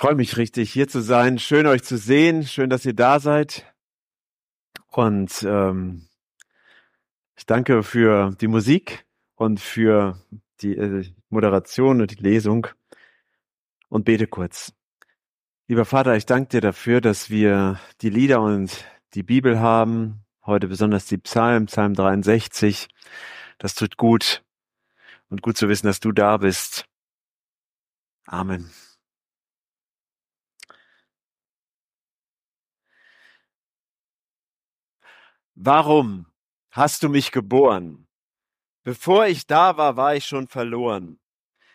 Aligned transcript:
freue 0.00 0.14
mich 0.14 0.38
richtig, 0.38 0.72
hier 0.72 0.88
zu 0.88 1.02
sein. 1.02 1.38
Schön, 1.38 1.66
euch 1.66 1.82
zu 1.82 1.98
sehen. 1.98 2.46
Schön, 2.46 2.70
dass 2.70 2.86
ihr 2.86 2.94
da 2.94 3.20
seid. 3.20 3.66
Und 4.86 5.42
ähm, 5.46 6.08
ich 7.36 7.44
danke 7.44 7.82
für 7.82 8.34
die 8.40 8.48
Musik 8.48 9.04
und 9.34 9.60
für 9.60 10.18
die 10.62 10.74
äh, 10.74 11.04
Moderation 11.28 12.00
und 12.00 12.12
die 12.12 12.22
Lesung 12.22 12.66
und 13.90 14.06
bete 14.06 14.26
kurz. 14.26 14.72
Lieber 15.68 15.84
Vater, 15.84 16.16
ich 16.16 16.24
danke 16.24 16.48
dir 16.48 16.60
dafür, 16.62 17.02
dass 17.02 17.28
wir 17.28 17.78
die 18.00 18.08
Lieder 18.08 18.40
und 18.40 18.86
die 19.12 19.22
Bibel 19.22 19.60
haben. 19.60 20.24
Heute 20.46 20.68
besonders 20.68 21.04
die 21.04 21.18
Psalm, 21.18 21.66
Psalm 21.66 21.92
63. 21.92 22.88
Das 23.58 23.74
tut 23.74 23.98
gut. 23.98 24.42
Und 25.28 25.42
gut 25.42 25.58
zu 25.58 25.68
wissen, 25.68 25.88
dass 25.88 26.00
du 26.00 26.10
da 26.10 26.38
bist. 26.38 26.86
Amen. 28.24 28.70
Warum 35.62 36.24
hast 36.70 37.02
du 37.02 37.10
mich 37.10 37.32
geboren? 37.32 38.08
Bevor 38.82 39.26
ich 39.26 39.46
da 39.46 39.76
war, 39.76 39.98
war 39.98 40.14
ich 40.14 40.24
schon 40.24 40.48
verloren. 40.48 41.20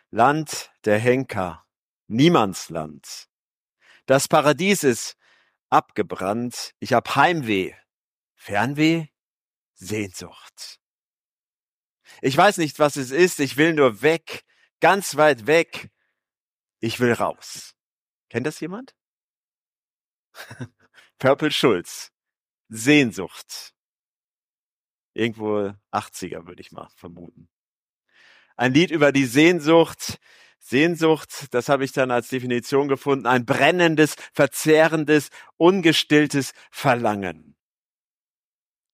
Land 0.10 0.72
der 0.86 0.98
Henker, 0.98 1.68
Niemandsland. 2.08 3.28
Das 4.08 4.28
Paradies 4.28 4.84
ist 4.84 5.18
abgebrannt. 5.70 6.74
Ich 6.80 6.94
hab 6.94 7.16
Heimweh. 7.16 7.76
Fernweh? 8.34 9.10
Sehnsucht. 9.76 10.80
Ich 12.24 12.36
weiß 12.36 12.58
nicht, 12.58 12.80
was 12.80 12.96
es 12.96 13.12
ist. 13.12 13.40
Ich 13.40 13.56
will 13.56 13.74
nur 13.76 14.02
weg. 14.02 14.46
Ganz 14.80 15.16
weit 15.16 15.46
weg. 15.46 15.92
Ich 16.80 17.00
will 17.00 17.14
raus. 17.14 17.76
Kennt 18.30 18.48
das 18.48 18.60
jemand? 18.62 18.96
Purple 21.20 21.52
Schulz. 21.52 22.12
Sehnsucht. 22.68 23.75
Irgendwo 25.16 25.74
80er 25.92 26.46
würde 26.46 26.62
ich 26.62 26.72
mal 26.72 26.90
vermuten. 26.96 27.48
Ein 28.58 28.74
Lied 28.74 28.92
über 28.92 29.12
die 29.12 29.26
Sehnsucht. 29.26 30.20
Sehnsucht, 30.60 31.54
das 31.54 31.70
habe 31.70 31.86
ich 31.86 31.92
dann 31.92 32.10
als 32.12 32.30
Definition 32.30 32.88
gefunden, 32.88 33.28
ein 33.28 33.46
brennendes, 33.46 34.16
verzehrendes, 34.34 35.30
ungestilltes 35.58 36.54
Verlangen. 36.72 37.56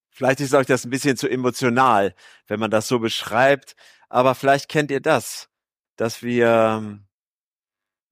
Vielleicht 0.09 0.41
ist 0.41 0.53
euch 0.53 0.67
das 0.67 0.83
ein 0.83 0.89
bisschen 0.89 1.15
zu 1.15 1.29
emotional, 1.29 2.13
wenn 2.47 2.59
man 2.59 2.71
das 2.71 2.89
so 2.89 2.99
beschreibt, 2.99 3.75
aber 4.09 4.35
vielleicht 4.35 4.67
kennt 4.67 4.91
ihr 4.91 4.99
das, 4.99 5.49
dass 5.95 6.21
wir 6.21 6.99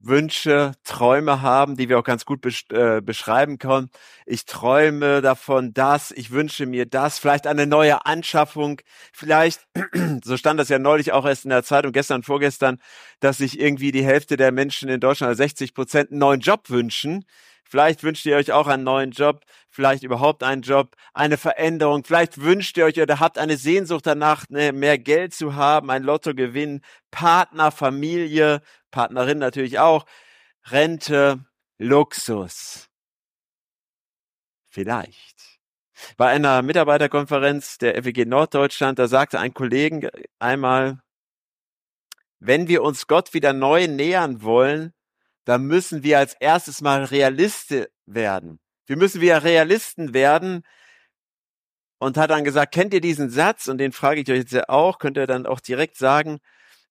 Wünsche, 0.01 0.73
Träume 0.85 1.41
haben, 1.41 1.75
die 1.75 1.89
wir 1.89 1.99
auch 1.99 2.03
ganz 2.03 2.25
gut 2.25 2.41
besch 2.41 2.65
äh, 2.71 3.01
beschreiben 3.01 3.57
können. 3.57 3.89
Ich 4.25 4.45
träume 4.45 5.21
davon 5.21 5.73
das, 5.73 6.11
ich 6.11 6.31
wünsche 6.31 6.65
mir 6.65 6.85
das, 6.85 7.19
vielleicht 7.19 7.47
eine 7.47 7.67
neue 7.67 8.05
Anschaffung, 8.05 8.79
vielleicht, 9.11 9.67
so 10.23 10.37
stand 10.37 10.59
das 10.59 10.69
ja 10.69 10.79
neulich 10.79 11.11
auch 11.11 11.25
erst 11.25 11.43
in 11.43 11.49
der 11.49 11.63
Zeitung, 11.63 11.91
gestern, 11.91 12.23
vorgestern, 12.23 12.79
dass 13.19 13.39
sich 13.39 13.59
irgendwie 13.59 13.91
die 13.91 14.05
Hälfte 14.05 14.37
der 14.37 14.53
Menschen 14.53 14.87
in 14.87 15.01
Deutschland, 15.01 15.29
also 15.29 15.39
60 15.39 15.73
Prozent, 15.73 16.11
einen 16.11 16.19
neuen 16.19 16.39
Job 16.39 16.69
wünschen. 16.69 17.25
Vielleicht 17.69 18.01
wünscht 18.01 18.25
ihr 18.25 18.35
euch 18.35 18.51
auch 18.51 18.65
einen 18.65 18.83
neuen 18.83 19.11
Job, 19.11 19.45
vielleicht 19.69 20.01
überhaupt 20.01 20.41
einen 20.41 20.63
Job, 20.63 20.95
eine 21.13 21.37
Veränderung. 21.37 22.03
Vielleicht 22.03 22.41
wünscht 22.41 22.75
ihr 22.77 22.85
euch 22.85 22.99
oder 22.99 23.19
habt 23.19 23.37
eine 23.37 23.57
Sehnsucht 23.57 24.07
danach, 24.07 24.45
ne, 24.49 24.71
mehr 24.71 24.97
Geld 24.97 25.35
zu 25.35 25.55
haben, 25.55 25.91
ein 25.91 26.01
Lottogewinn, 26.01 26.81
Partner, 27.11 27.69
Familie, 27.69 28.61
Partnerin 28.91 29.37
natürlich 29.37 29.79
auch, 29.79 30.05
Rente, 30.65 31.45
Luxus. 31.77 32.89
Vielleicht. 34.69 35.59
Bei 36.17 36.29
einer 36.29 36.61
Mitarbeiterkonferenz 36.61 37.77
der 37.77 38.01
FEG 38.03 38.25
Norddeutschland, 38.25 38.99
da 38.99 39.07
sagte 39.07 39.39
ein 39.39 39.53
Kollegen 39.53 40.09
einmal, 40.39 41.01
wenn 42.39 42.67
wir 42.67 42.83
uns 42.83 43.07
Gott 43.07 43.33
wieder 43.33 43.53
neu 43.53 43.87
nähern 43.87 44.41
wollen, 44.41 44.93
da 45.45 45.57
müssen 45.57 46.03
wir 46.03 46.19
als 46.19 46.35
erstes 46.35 46.81
mal 46.81 47.03
Realiste 47.03 47.91
werden. 48.05 48.59
Wir 48.85 48.97
müssen 48.97 49.21
wieder 49.21 49.43
Realisten 49.43 50.13
werden. 50.13 50.63
Und 52.01 52.17
hat 52.17 52.29
dann 52.29 52.45
gesagt, 52.45 52.73
kennt 52.73 52.93
ihr 52.93 53.01
diesen 53.01 53.29
Satz? 53.29 53.67
Und 53.67 53.77
den 53.77 53.91
frage 53.91 54.21
ich 54.21 54.31
euch 54.31 54.37
jetzt 54.37 54.69
auch, 54.69 54.99
könnt 54.99 55.17
ihr 55.17 55.27
dann 55.27 55.45
auch 55.45 55.59
direkt 55.59 55.97
sagen, 55.97 56.39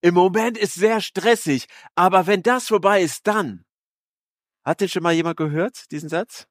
im 0.00 0.14
Moment 0.14 0.56
ist 0.56 0.74
sehr 0.74 1.00
stressig, 1.00 1.66
aber 1.94 2.26
wenn 2.26 2.42
das 2.42 2.68
vorbei 2.68 3.02
ist, 3.02 3.26
dann. 3.26 3.64
Hat 4.64 4.80
den 4.80 4.88
schon 4.88 5.02
mal 5.02 5.12
jemand 5.12 5.36
gehört, 5.36 5.90
diesen 5.90 6.08
Satz? 6.08 6.46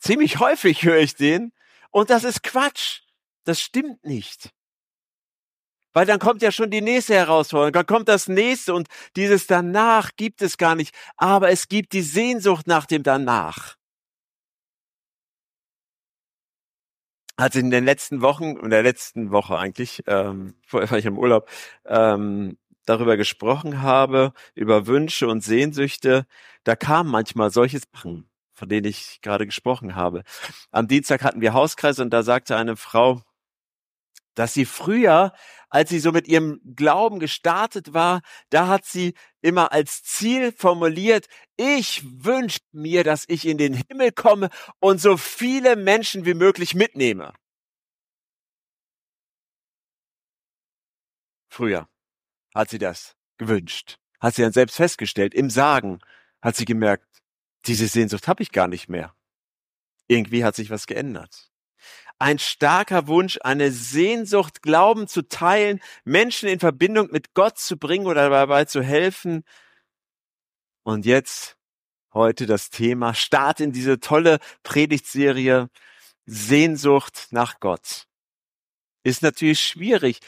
Ziemlich 0.00 0.38
häufig 0.38 0.82
höre 0.82 0.98
ich 0.98 1.14
den. 1.14 1.52
Und 1.90 2.10
das 2.10 2.24
ist 2.24 2.42
Quatsch. 2.42 3.02
Das 3.44 3.60
stimmt 3.60 4.04
nicht. 4.04 4.50
Weil 5.92 6.06
dann 6.06 6.20
kommt 6.20 6.40
ja 6.42 6.52
schon 6.52 6.70
die 6.70 6.80
nächste 6.80 7.14
Herausforderung, 7.14 7.72
dann 7.72 7.86
kommt 7.86 8.08
das 8.08 8.28
nächste 8.28 8.74
und 8.74 8.88
dieses 9.16 9.48
danach 9.48 10.10
gibt 10.16 10.40
es 10.40 10.56
gar 10.56 10.76
nicht, 10.76 10.94
aber 11.16 11.50
es 11.50 11.66
gibt 11.66 11.92
die 11.92 12.02
Sehnsucht 12.02 12.68
nach 12.68 12.86
dem 12.86 13.02
danach. 13.02 13.76
Als 17.40 17.56
in 17.56 17.70
den 17.70 17.84
letzten 17.86 18.20
Wochen, 18.20 18.56
in 18.56 18.68
der 18.68 18.82
letzten 18.82 19.30
Woche 19.32 19.58
eigentlich, 19.58 20.02
ähm, 20.06 20.54
vorher 20.66 20.90
war 20.90 20.98
ich 20.98 21.06
im 21.06 21.18
Urlaub, 21.18 21.48
ähm, 21.86 22.58
darüber 22.84 23.16
gesprochen 23.16 23.80
habe, 23.80 24.32
über 24.54 24.86
Wünsche 24.86 25.26
und 25.26 25.42
Sehnsüchte, 25.42 26.26
da 26.64 26.76
kam 26.76 27.08
manchmal 27.08 27.50
solches 27.50 27.84
Sachen, 27.94 28.28
von 28.52 28.68
denen 28.68 28.86
ich 28.86 29.20
gerade 29.22 29.46
gesprochen 29.46 29.94
habe. 29.94 30.22
Am 30.70 30.86
Dienstag 30.86 31.22
hatten 31.24 31.40
wir 31.40 31.54
Hauskreis 31.54 31.98
und 31.98 32.10
da 32.10 32.22
sagte 32.22 32.56
eine 32.56 32.76
Frau, 32.76 33.22
dass 34.40 34.54
sie 34.54 34.64
früher, 34.64 35.34
als 35.68 35.90
sie 35.90 35.98
so 35.98 36.12
mit 36.12 36.26
ihrem 36.26 36.62
Glauben 36.74 37.20
gestartet 37.20 37.92
war, 37.92 38.22
da 38.48 38.68
hat 38.68 38.86
sie 38.86 39.12
immer 39.42 39.70
als 39.70 40.02
Ziel 40.02 40.50
formuliert, 40.50 41.26
ich 41.58 42.02
wünsche 42.24 42.60
mir, 42.72 43.04
dass 43.04 43.26
ich 43.28 43.46
in 43.46 43.58
den 43.58 43.74
Himmel 43.74 44.12
komme 44.12 44.48
und 44.78 44.98
so 44.98 45.18
viele 45.18 45.76
Menschen 45.76 46.24
wie 46.24 46.32
möglich 46.32 46.74
mitnehme. 46.74 47.34
Früher 51.50 51.86
hat 52.54 52.70
sie 52.70 52.78
das 52.78 53.14
gewünscht, 53.36 53.98
hat 54.20 54.36
sie 54.36 54.42
dann 54.42 54.52
selbst 54.52 54.76
festgestellt, 54.76 55.34
im 55.34 55.50
Sagen 55.50 56.00
hat 56.40 56.56
sie 56.56 56.64
gemerkt, 56.64 57.06
diese 57.66 57.88
Sehnsucht 57.88 58.26
habe 58.26 58.42
ich 58.42 58.52
gar 58.52 58.68
nicht 58.68 58.88
mehr. 58.88 59.14
Irgendwie 60.08 60.44
hat 60.44 60.56
sich 60.56 60.70
was 60.70 60.86
geändert 60.86 61.49
ein 62.20 62.38
starker 62.38 63.06
Wunsch, 63.06 63.38
eine 63.42 63.72
Sehnsucht, 63.72 64.62
Glauben 64.62 65.08
zu 65.08 65.26
teilen, 65.26 65.80
Menschen 66.04 66.48
in 66.48 66.60
Verbindung 66.60 67.10
mit 67.10 67.34
Gott 67.34 67.58
zu 67.58 67.76
bringen 67.78 68.06
oder 68.06 68.28
dabei 68.28 68.66
zu 68.66 68.82
helfen. 68.82 69.42
Und 70.82 71.06
jetzt 71.06 71.56
heute 72.12 72.46
das 72.46 72.70
Thema 72.70 73.14
Start 73.14 73.60
in 73.60 73.72
diese 73.72 74.00
tolle 74.00 74.38
Predigtserie 74.62 75.68
Sehnsucht 76.26 77.28
nach 77.30 77.58
Gott. 77.58 78.06
Ist 79.02 79.22
natürlich 79.22 79.60
schwierig, 79.60 80.20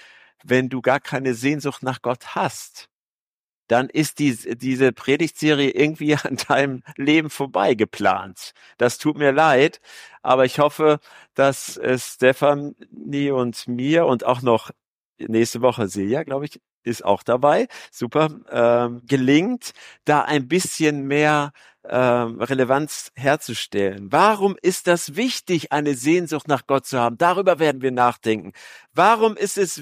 wenn 0.42 0.70
du 0.70 0.80
gar 0.80 0.98
keine 0.98 1.34
Sehnsucht 1.34 1.82
nach 1.82 2.00
Gott 2.00 2.34
hast 2.34 2.88
dann 3.72 3.88
ist 3.88 4.18
die, 4.18 4.36
diese 4.58 4.92
Predigtserie 4.92 5.70
irgendwie 5.70 6.14
an 6.22 6.36
deinem 6.48 6.82
Leben 6.96 7.30
vorbei 7.30 7.74
geplant. 7.74 8.52
Das 8.76 8.98
tut 8.98 9.16
mir 9.16 9.32
leid, 9.32 9.80
aber 10.20 10.44
ich 10.44 10.58
hoffe, 10.58 11.00
dass 11.34 11.78
es 11.78 12.14
Stefanie 12.14 13.30
und 13.30 13.66
mir 13.68 14.04
und 14.04 14.26
auch 14.26 14.42
noch 14.42 14.70
nächste 15.18 15.62
Woche 15.62 15.88
Silja, 15.88 16.22
glaube 16.24 16.44
ich, 16.44 16.60
ist 16.82 17.02
auch 17.02 17.22
dabei. 17.22 17.66
Super, 17.90 18.40
ähm, 18.50 19.02
gelingt, 19.06 19.72
da 20.04 20.20
ein 20.22 20.48
bisschen 20.48 21.06
mehr 21.06 21.52
ähm, 21.88 22.42
Relevanz 22.42 23.10
herzustellen. 23.14 24.12
Warum 24.12 24.56
ist 24.60 24.86
das 24.86 25.16
wichtig, 25.16 25.72
eine 25.72 25.94
Sehnsucht 25.94 26.46
nach 26.46 26.66
Gott 26.66 26.86
zu 26.86 26.98
haben? 26.98 27.16
Darüber 27.16 27.58
werden 27.58 27.80
wir 27.80 27.92
nachdenken. 27.92 28.52
Warum 28.92 29.36
ist 29.36 29.56
es 29.56 29.80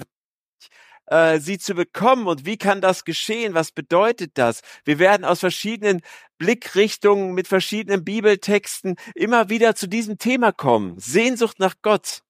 äh, 1.11 1.39
sie 1.39 1.59
zu 1.59 1.75
bekommen 1.75 2.27
und 2.27 2.45
wie 2.45 2.57
kann 2.57 2.79
das 2.79 3.03
geschehen? 3.03 3.53
Was 3.53 3.71
bedeutet 3.71 4.37
das? 4.37 4.61
Wir 4.85 4.97
werden 4.97 5.25
aus 5.25 5.41
verschiedenen 5.41 6.01
Blickrichtungen 6.37 7.33
mit 7.33 7.47
verschiedenen 7.49 8.05
Bibeltexten 8.05 8.95
immer 9.13 9.49
wieder 9.49 9.75
zu 9.75 9.87
diesem 9.87 10.17
Thema 10.17 10.53
kommen. 10.53 10.97
Sehnsucht 10.99 11.59
nach 11.59 11.75
Gott. 11.81 12.21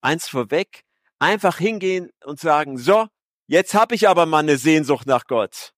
Eins 0.00 0.28
vorweg, 0.28 0.84
einfach 1.18 1.58
hingehen 1.58 2.10
und 2.24 2.38
sagen, 2.38 2.78
so, 2.78 3.08
jetzt 3.48 3.74
habe 3.74 3.96
ich 3.96 4.08
aber 4.08 4.24
mal 4.24 4.38
eine 4.38 4.56
Sehnsucht 4.56 5.06
nach 5.08 5.26
Gott. 5.26 5.72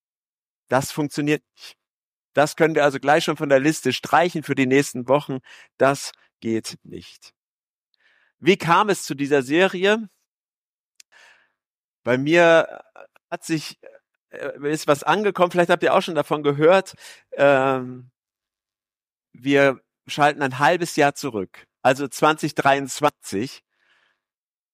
Das 0.68 0.92
funktioniert 0.92 1.42
nicht. 1.56 1.76
Das 2.34 2.56
können 2.56 2.74
wir 2.74 2.84
also 2.84 3.00
gleich 3.00 3.24
schon 3.24 3.38
von 3.38 3.48
der 3.48 3.58
Liste 3.58 3.94
streichen 3.94 4.42
für 4.42 4.54
die 4.54 4.66
nächsten 4.66 5.08
Wochen. 5.08 5.38
Das 5.78 6.12
geht 6.40 6.76
nicht. 6.84 7.32
Wie 8.40 8.56
kam 8.56 8.88
es 8.88 9.04
zu 9.04 9.14
dieser 9.14 9.42
Serie? 9.42 10.08
Bei 12.02 12.16
mir 12.18 12.82
äh, 12.94 13.00
hat 13.30 13.44
sich 13.44 13.78
äh, 14.30 14.70
ist 14.70 14.86
was 14.86 15.02
angekommen. 15.02 15.50
Vielleicht 15.50 15.70
habt 15.70 15.82
ihr 15.82 15.94
auch 15.94 16.02
schon 16.02 16.14
davon 16.14 16.42
gehört. 16.42 16.94
Ähm, 17.32 18.10
wir 19.32 19.80
schalten 20.06 20.42
ein 20.42 20.58
halbes 20.58 20.96
Jahr 20.96 21.14
zurück, 21.14 21.66
also 21.82 22.08
2023 22.08 23.62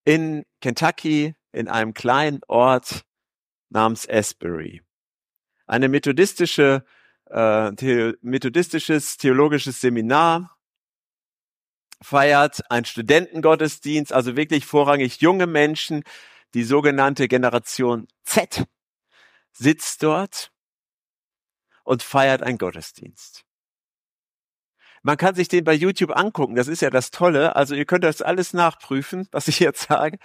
in 0.04 0.44
Kentucky 0.60 1.34
in 1.52 1.68
einem 1.68 1.92
kleinen 1.94 2.40
Ort 2.46 3.04
namens 3.70 4.08
Asbury. 4.08 4.82
Eine 5.66 5.88
methodistische, 5.88 6.84
äh, 7.26 7.72
the 7.78 8.14
methodistisches 8.22 9.16
theologisches 9.16 9.80
Seminar 9.80 10.55
feiert 12.02 12.70
ein 12.70 12.84
Studentengottesdienst, 12.84 14.12
also 14.12 14.36
wirklich 14.36 14.66
vorrangig 14.66 15.20
junge 15.20 15.46
Menschen, 15.46 16.02
die 16.54 16.64
sogenannte 16.64 17.28
Generation 17.28 18.06
Z 18.24 18.64
sitzt 19.52 20.02
dort 20.02 20.52
und 21.84 22.02
feiert 22.02 22.42
einen 22.42 22.58
Gottesdienst. 22.58 23.44
Man 25.02 25.16
kann 25.16 25.36
sich 25.36 25.46
den 25.46 25.64
bei 25.64 25.72
YouTube 25.72 26.16
angucken. 26.16 26.56
Das 26.56 26.66
ist 26.66 26.82
ja 26.82 26.90
das 26.90 27.12
Tolle. 27.12 27.54
Also 27.54 27.76
ihr 27.76 27.84
könnt 27.84 28.02
das 28.04 28.22
alles 28.22 28.52
nachprüfen, 28.52 29.28
was 29.32 29.48
ich 29.48 29.60
jetzt 29.60 29.82
sage. 29.82 30.18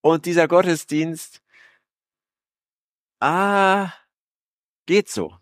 Und 0.00 0.26
dieser 0.26 0.48
Gottesdienst, 0.48 1.42
ah, 3.20 3.92
geht 4.86 5.10
so. 5.10 5.36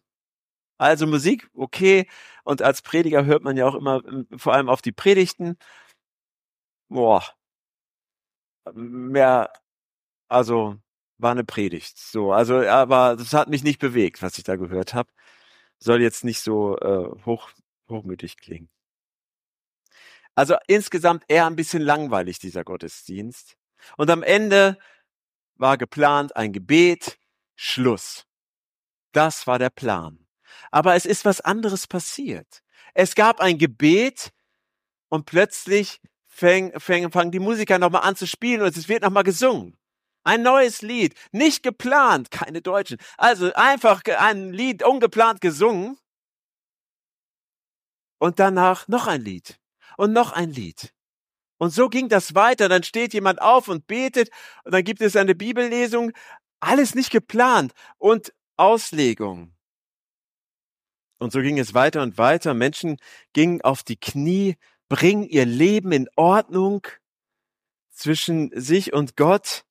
Also 0.82 1.06
Musik, 1.06 1.48
okay. 1.54 2.08
Und 2.44 2.60
als 2.62 2.82
Prediger 2.82 3.24
hört 3.24 3.44
man 3.44 3.56
ja 3.56 3.66
auch 3.68 3.76
immer 3.76 4.04
ähm, 4.06 4.26
vor 4.36 4.52
allem 4.54 4.68
auf 4.68 4.82
die 4.82 4.92
Predigten. 4.92 5.56
Boah. 6.88 7.22
Mehr, 8.74 9.52
also 10.28 10.76
war 11.18 11.32
eine 11.32 11.44
Predigt. 11.44 11.98
So, 11.98 12.32
also, 12.32 12.66
aber 12.68 13.16
das 13.16 13.32
hat 13.32 13.48
mich 13.48 13.62
nicht 13.64 13.78
bewegt, 13.80 14.22
was 14.22 14.38
ich 14.38 14.44
da 14.44 14.56
gehört 14.56 14.94
habe. 14.94 15.10
Soll 15.78 16.02
jetzt 16.02 16.24
nicht 16.24 16.40
so 16.40 16.78
äh, 16.78 17.24
hoch, 17.26 17.50
hochmütig 17.88 18.36
klingen. 18.38 18.68
Also 20.34 20.56
insgesamt 20.66 21.24
eher 21.28 21.46
ein 21.46 21.56
bisschen 21.56 21.82
langweilig, 21.82 22.38
dieser 22.40 22.64
Gottesdienst. 22.64 23.56
Und 23.96 24.10
am 24.10 24.22
Ende 24.24 24.78
war 25.56 25.78
geplant 25.78 26.36
ein 26.36 26.52
Gebet, 26.52 27.18
Schluss. 27.56 28.26
Das 29.12 29.46
war 29.46 29.58
der 29.58 29.70
Plan. 29.70 30.22
Aber 30.70 30.94
es 30.94 31.06
ist 31.06 31.24
was 31.24 31.40
anderes 31.40 31.86
passiert. 31.86 32.62
Es 32.94 33.14
gab 33.14 33.40
ein 33.40 33.58
Gebet 33.58 34.32
und 35.08 35.26
plötzlich 35.26 36.00
fäng, 36.26 36.78
fäng, 36.78 37.10
fangen 37.12 37.30
die 37.30 37.38
Musiker 37.38 37.78
nochmal 37.78 38.02
an 38.02 38.16
zu 38.16 38.26
spielen 38.26 38.62
und 38.62 38.76
es 38.76 38.88
wird 38.88 39.02
nochmal 39.02 39.24
gesungen. 39.24 39.76
Ein 40.24 40.42
neues 40.42 40.82
Lied, 40.82 41.14
nicht 41.32 41.62
geplant, 41.62 42.30
keine 42.30 42.62
Deutschen. 42.62 42.98
Also 43.18 43.52
einfach 43.54 44.02
ein 44.18 44.52
Lied 44.52 44.84
ungeplant 44.84 45.40
gesungen 45.40 45.98
und 48.18 48.38
danach 48.38 48.86
noch 48.86 49.08
ein 49.08 49.22
Lied 49.22 49.58
und 49.96 50.12
noch 50.12 50.32
ein 50.32 50.50
Lied. 50.50 50.92
Und 51.58 51.70
so 51.70 51.88
ging 51.88 52.08
das 52.08 52.34
weiter. 52.34 52.68
Dann 52.68 52.82
steht 52.82 53.14
jemand 53.14 53.40
auf 53.40 53.68
und 53.68 53.86
betet 53.86 54.30
und 54.64 54.72
dann 54.72 54.84
gibt 54.84 55.00
es 55.00 55.16
eine 55.16 55.34
Bibellesung. 55.34 56.12
Alles 56.60 56.94
nicht 56.94 57.10
geplant 57.10 57.72
und 57.98 58.32
Auslegung. 58.56 59.54
Und 61.22 61.32
so 61.32 61.40
ging 61.40 61.58
es 61.58 61.72
weiter 61.72 62.02
und 62.02 62.18
weiter. 62.18 62.52
Menschen 62.52 62.98
gingen 63.32 63.62
auf 63.62 63.82
die 63.82 63.96
Knie, 63.96 64.56
bringen 64.88 65.24
ihr 65.24 65.46
Leben 65.46 65.92
in 65.92 66.08
Ordnung 66.16 66.86
zwischen 67.90 68.50
sich 68.60 68.92
und 68.92 69.16
Gott. 69.16 69.64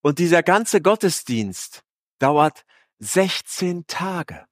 Und 0.00 0.18
dieser 0.18 0.42
ganze 0.42 0.80
Gottesdienst 0.80 1.84
dauert 2.18 2.64
16 3.00 3.86
Tage. 3.86 4.46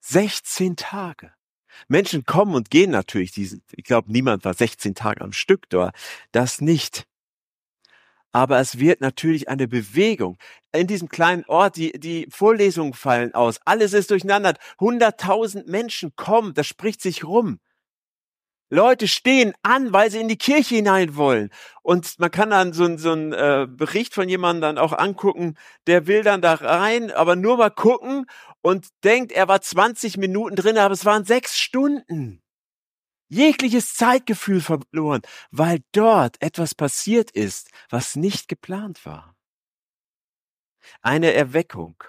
16 0.00 0.76
Tage. 0.76 1.32
Menschen 1.88 2.24
kommen 2.24 2.54
und 2.54 2.70
gehen 2.70 2.90
natürlich. 2.90 3.32
Diesen, 3.32 3.62
ich 3.72 3.84
glaube, 3.84 4.10
niemand 4.10 4.44
war 4.44 4.54
16 4.54 4.94
Tage 4.94 5.20
am 5.20 5.32
Stück 5.32 5.68
dort. 5.70 5.94
Das 6.32 6.60
nicht. 6.60 7.06
Aber 8.34 8.58
es 8.58 8.80
wird 8.80 9.00
natürlich 9.00 9.48
eine 9.48 9.68
Bewegung. 9.68 10.38
In 10.72 10.88
diesem 10.88 11.08
kleinen 11.08 11.44
Ort, 11.46 11.76
die, 11.76 11.92
die 11.92 12.26
Vorlesungen 12.30 12.92
fallen 12.92 13.32
aus. 13.32 13.60
Alles 13.64 13.92
ist 13.92 14.10
durcheinander. 14.10 14.54
100.000 14.80 15.70
Menschen 15.70 16.16
kommen. 16.16 16.52
Das 16.52 16.66
spricht 16.66 17.00
sich 17.00 17.22
rum. 17.22 17.60
Leute 18.70 19.06
stehen 19.06 19.54
an, 19.62 19.92
weil 19.92 20.10
sie 20.10 20.18
in 20.18 20.26
die 20.26 20.36
Kirche 20.36 20.74
hinein 20.74 21.14
wollen. 21.14 21.50
Und 21.82 22.18
man 22.18 22.32
kann 22.32 22.50
dann 22.50 22.72
so, 22.72 22.96
so 22.96 23.12
einen 23.12 23.32
äh, 23.32 23.68
Bericht 23.70 24.14
von 24.14 24.28
jemandem 24.28 24.62
dann 24.62 24.78
auch 24.78 24.92
angucken, 24.92 25.54
der 25.86 26.08
will 26.08 26.24
dann 26.24 26.42
da 26.42 26.54
rein, 26.54 27.12
aber 27.12 27.36
nur 27.36 27.56
mal 27.56 27.70
gucken 27.70 28.26
und 28.62 28.88
denkt, 29.04 29.30
er 29.30 29.46
war 29.46 29.60
20 29.60 30.16
Minuten 30.16 30.56
drin, 30.56 30.76
aber 30.76 30.94
es 30.94 31.04
waren 31.04 31.24
sechs 31.24 31.56
Stunden. 31.56 32.43
Jegliches 33.28 33.94
Zeitgefühl 33.94 34.60
verloren, 34.60 35.22
weil 35.50 35.82
dort 35.92 36.40
etwas 36.42 36.74
passiert 36.74 37.30
ist, 37.30 37.70
was 37.88 38.16
nicht 38.16 38.48
geplant 38.48 39.04
war. 39.06 39.34
Eine 41.00 41.32
Erweckung. 41.32 42.02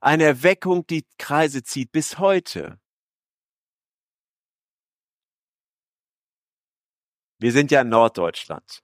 Eine 0.00 0.24
Erweckung, 0.24 0.86
die 0.86 1.06
Kreise 1.18 1.62
zieht 1.62 1.92
bis 1.92 2.18
heute. 2.18 2.78
Wir 7.38 7.52
sind 7.52 7.70
ja 7.70 7.82
in 7.82 7.88
Norddeutschland. 7.88 8.82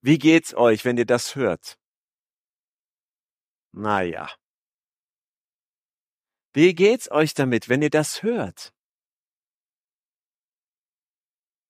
Wie 0.00 0.18
geht's 0.18 0.54
euch, 0.54 0.84
wenn 0.84 0.96
ihr 0.96 1.06
das 1.06 1.36
hört? 1.36 1.78
Naja. 3.72 4.28
Wie 6.52 6.74
geht's 6.74 7.10
euch 7.10 7.34
damit, 7.34 7.68
wenn 7.68 7.82
ihr 7.82 7.90
das 7.90 8.22
hört? 8.22 8.74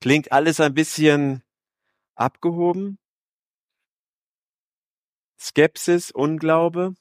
Klingt 0.03 0.33
alles 0.33 0.59
ein 0.59 0.75
bisschen 0.75 1.45
abgehoben? 2.17 2.99
Skepsis, 5.39 6.11
Unglaube? 6.11 6.97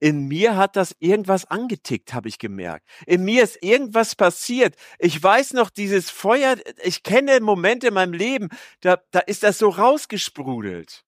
In 0.00 0.26
mir 0.26 0.56
hat 0.56 0.74
das 0.74 0.96
irgendwas 0.98 1.44
angetickt, 1.44 2.12
habe 2.12 2.28
ich 2.28 2.40
gemerkt. 2.40 2.88
In 3.06 3.24
mir 3.24 3.44
ist 3.44 3.62
irgendwas 3.62 4.16
passiert. 4.16 4.74
Ich 4.98 5.22
weiß 5.22 5.52
noch, 5.52 5.70
dieses 5.70 6.10
Feuer, 6.10 6.56
ich 6.82 7.04
kenne 7.04 7.38
Momente 7.38 7.86
in 7.86 7.94
meinem 7.94 8.14
Leben, 8.14 8.48
da, 8.80 9.00
da 9.12 9.20
ist 9.20 9.44
das 9.44 9.58
so 9.58 9.68
rausgesprudelt. 9.68 11.04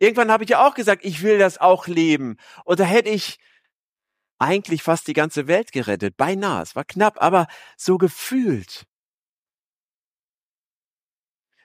Irgendwann 0.00 0.32
habe 0.32 0.42
ich 0.42 0.50
ja 0.50 0.66
auch 0.66 0.74
gesagt, 0.74 1.04
ich 1.04 1.22
will 1.22 1.38
das 1.38 1.58
auch 1.58 1.86
leben. 1.86 2.36
Und 2.64 2.80
da 2.80 2.84
hätte 2.84 3.10
ich 3.10 3.38
eigentlich 4.40 4.82
fast 4.82 5.06
die 5.06 5.12
ganze 5.12 5.46
Welt 5.46 5.70
gerettet. 5.70 6.16
Beinahe, 6.16 6.64
es 6.64 6.74
war 6.74 6.84
knapp, 6.84 7.22
aber 7.22 7.46
so 7.76 7.96
gefühlt. 7.96 8.88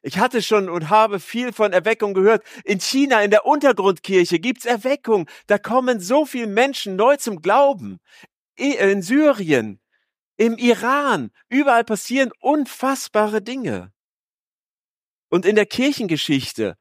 Ich 0.08 0.20
hatte 0.20 0.42
schon 0.42 0.70
und 0.70 0.90
habe 0.90 1.20
viel 1.20 1.52
von 1.52 1.74
Erweckung 1.74 2.14
gehört. 2.14 2.42
In 2.64 2.80
China, 2.80 3.22
in 3.24 3.30
der 3.30 3.46
Untergrundkirche 3.46 4.40
gibt's 4.40 4.66
Erweckung. 4.66 5.30
Da 5.48 5.58
kommen 5.58 6.00
so 6.00 6.26
viele 6.26 6.48
Menschen 6.48 6.96
neu 6.96 7.18
zum 7.18 7.42
Glauben. 7.42 8.00
In 8.56 9.02
Syrien, 9.02 9.82
im 10.38 10.58
Iran, 10.58 11.32
überall 11.50 11.84
passieren 11.84 12.32
unfassbare 12.40 13.42
Dinge. 13.42 13.92
Und 15.28 15.46
in 15.46 15.58
der 15.58 15.66
Kirchengeschichte 15.66 16.78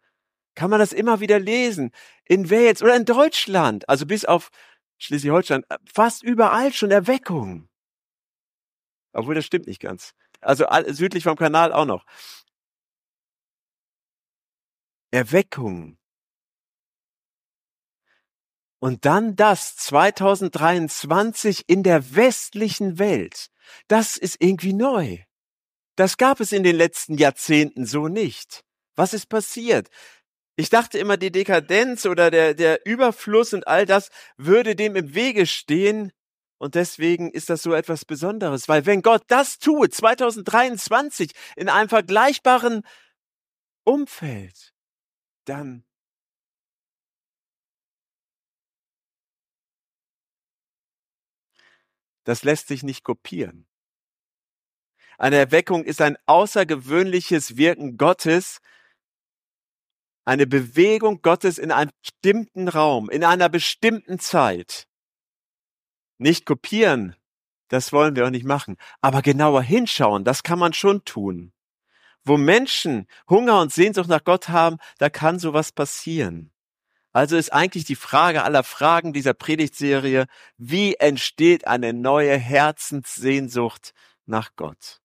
kann 0.55 0.71
man 0.71 0.79
das 0.79 0.93
immer 0.93 1.19
wieder 1.19 1.41
lesen. 1.41 1.91
In 2.27 2.49
Wales 2.49 2.81
oder 2.81 2.95
in 2.95 3.07
Deutschland, 3.07 3.89
also 3.89 4.07
bis 4.07 4.25
auf 4.25 4.51
Schleswig-Holstein, 4.99 5.65
fast 5.93 6.23
überall 6.23 6.73
schon 6.73 6.93
Erweckung. 6.93 7.69
Obwohl 9.13 9.35
das 9.35 9.47
stimmt 9.47 9.67
nicht 9.67 9.81
ganz. 9.81 10.13
Also 10.41 10.67
südlich 10.91 11.25
vom 11.25 11.35
Kanal 11.35 11.73
auch 11.73 11.87
noch. 11.87 12.05
Erweckung. 15.17 15.97
Und 18.79 19.07
dann 19.07 19.35
das 19.35 19.77
2023 19.77 21.65
in 21.67 21.83
der 21.83 22.15
westlichen 22.15 22.99
Welt. 22.99 23.49
Das 23.89 24.19
ist 24.19 24.37
irgendwie 24.41 24.75
neu. 24.75 25.19
Das 25.97 26.19
gab 26.19 26.41
es 26.41 26.53
in 26.53 26.63
den 26.63 26.77
letzten 26.77 27.17
Jahrzehnten 27.17 27.87
so 27.87 28.09
nicht. 28.09 28.63
Was 28.95 29.15
ist 29.15 29.31
passiert? 29.31 29.89
Ich 30.55 30.69
dachte 30.69 30.99
immer, 30.99 31.17
die 31.17 31.33
Dekadenz 31.33 32.05
oder 32.05 32.31
der, 32.31 32.53
der 32.53 32.85
Überfluss 32.85 33.55
und 33.55 33.67
all 33.67 33.87
das 33.87 34.11
würde 34.37 34.77
dem 34.77 34.97
im 34.97 35.15
Wege 35.15 35.47
stehen. 35.47 36.13
Und 36.59 36.75
deswegen 36.75 37.31
ist 37.31 37.49
das 37.49 37.63
so 37.63 37.73
etwas 37.73 38.05
Besonderes, 38.05 38.69
weil 38.69 38.85
wenn 38.85 39.01
Gott 39.01 39.23
das 39.29 39.59
tut, 39.59 39.95
2023, 39.95 41.33
in 41.57 41.71
einem 41.71 41.89
vergleichbaren 41.89 42.83
Umfeld, 43.85 44.76
dann 45.49 45.85
das 52.25 52.43
lässt 52.43 52.69
sich 52.69 52.83
nicht 52.83 53.05
kopieren. 53.05 53.67
Eine 55.19 55.37
Erweckung 55.37 55.85
ist 55.85 56.03
ein 56.03 56.19
außergewöhnliches 56.27 57.57
Wirken 57.57 57.97
Gottes 57.97 58.61
eine 60.27 60.47
Bewegung 60.47 61.23
Gottes 61.23 61.57
in 61.57 61.71
einem 61.71 61.93
bestimmten 62.03 62.69
Raum, 62.69 63.09
in 63.09 63.25
einer 63.25 63.49
bestimmten 63.49 64.19
Zeit. 64.19 64.89
Nicht 66.19 66.45
kopieren, 66.47 67.15
das 67.69 67.93
wollen 67.93 68.17
wir 68.17 68.27
auch 68.27 68.31
nicht 68.31 68.45
machen, 68.45 68.77
aber 69.01 69.23
genauer 69.23 69.63
hinschauen, 69.63 70.25
das 70.25 70.43
kann 70.43 70.59
man 70.59 70.73
schon 70.73 71.05
tun. 71.05 71.53
Wo 72.27 72.37
Menschen 72.37 73.07
Hunger 73.31 73.61
und 73.61 73.73
Sehnsucht 73.73 74.09
nach 74.09 74.25
Gott 74.25 74.49
haben, 74.49 74.79
da 74.99 75.09
kann 75.09 75.39
sowas 75.39 75.71
passieren. 75.71 76.51
Also 77.13 77.37
ist 77.37 77.53
eigentlich 77.53 77.85
die 77.85 77.95
Frage 77.95 78.43
aller 78.43 78.65
Fragen 78.65 79.13
dieser 79.13 79.33
Predigtserie, 79.33 80.27
wie 80.59 80.97
entsteht 80.97 81.69
eine 81.69 81.93
neue 81.93 82.37
Herzenssehnsucht 82.37 83.95
nach 84.27 84.57
Gott? 84.57 85.01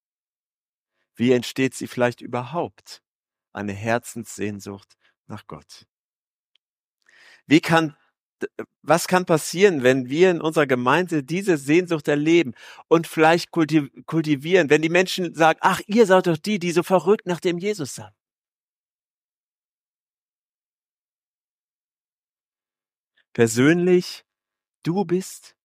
Wie 1.15 1.31
entsteht 1.31 1.75
sie 1.75 1.85
vielleicht 1.85 2.21
überhaupt? 2.21 3.03
Eine 3.53 3.73
Herzenssehnsucht 3.73 4.97
nach 5.27 5.45
Gott. 5.45 5.85
Wie 7.45 7.61
kann, 7.61 7.95
was 8.81 9.07
kann 9.07 9.25
passieren, 9.25 9.83
wenn 9.83 10.09
wir 10.09 10.31
in 10.31 10.41
unserer 10.41 10.67
Gemeinde 10.67 11.23
diese 11.23 11.57
Sehnsucht 11.57 12.07
erleben 12.07 12.53
und 12.87 13.07
vielleicht 13.07 13.51
kultivieren, 13.51 14.69
wenn 14.69 14.81
die 14.81 14.89
Menschen 14.89 15.33
sagen, 15.35 15.59
ach, 15.61 15.81
ihr 15.87 16.05
seid 16.05 16.27
doch 16.27 16.37
die, 16.37 16.59
die 16.59 16.71
so 16.71 16.83
verrückt 16.83 17.27
nach 17.27 17.39
dem 17.39 17.57
Jesus 17.57 17.95
sind? 17.95 18.11
persönlich 23.33 24.23
du 24.83 25.05
bist, 25.05 25.55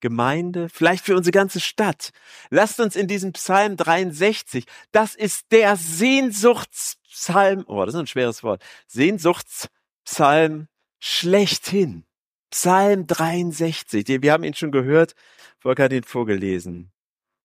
Gemeinde, 0.00 0.68
vielleicht 0.70 1.04
für 1.04 1.16
unsere 1.16 1.32
ganze 1.32 1.60
Stadt. 1.60 2.10
Lasst 2.48 2.80
uns 2.80 2.96
in 2.96 3.06
diesem 3.06 3.32
Psalm 3.34 3.76
63, 3.76 4.64
das 4.92 5.14
ist 5.14 5.52
der 5.52 5.76
Sehnsuchtspsalm, 5.76 7.64
oh, 7.66 7.84
das 7.84 7.94
ist 7.94 8.00
ein 8.00 8.06
schweres 8.06 8.42
Wort, 8.42 8.62
Sehnsuchtspsalm 8.86 10.68
schlechthin. 10.98 12.06
Psalm 12.50 13.06
63, 13.06 14.22
wir 14.22 14.32
haben 14.32 14.44
ihn 14.44 14.54
schon 14.54 14.72
gehört, 14.72 15.14
Volker 15.58 15.84
hat 15.84 15.92
ihn 15.92 16.04
vorgelesen. 16.04 16.92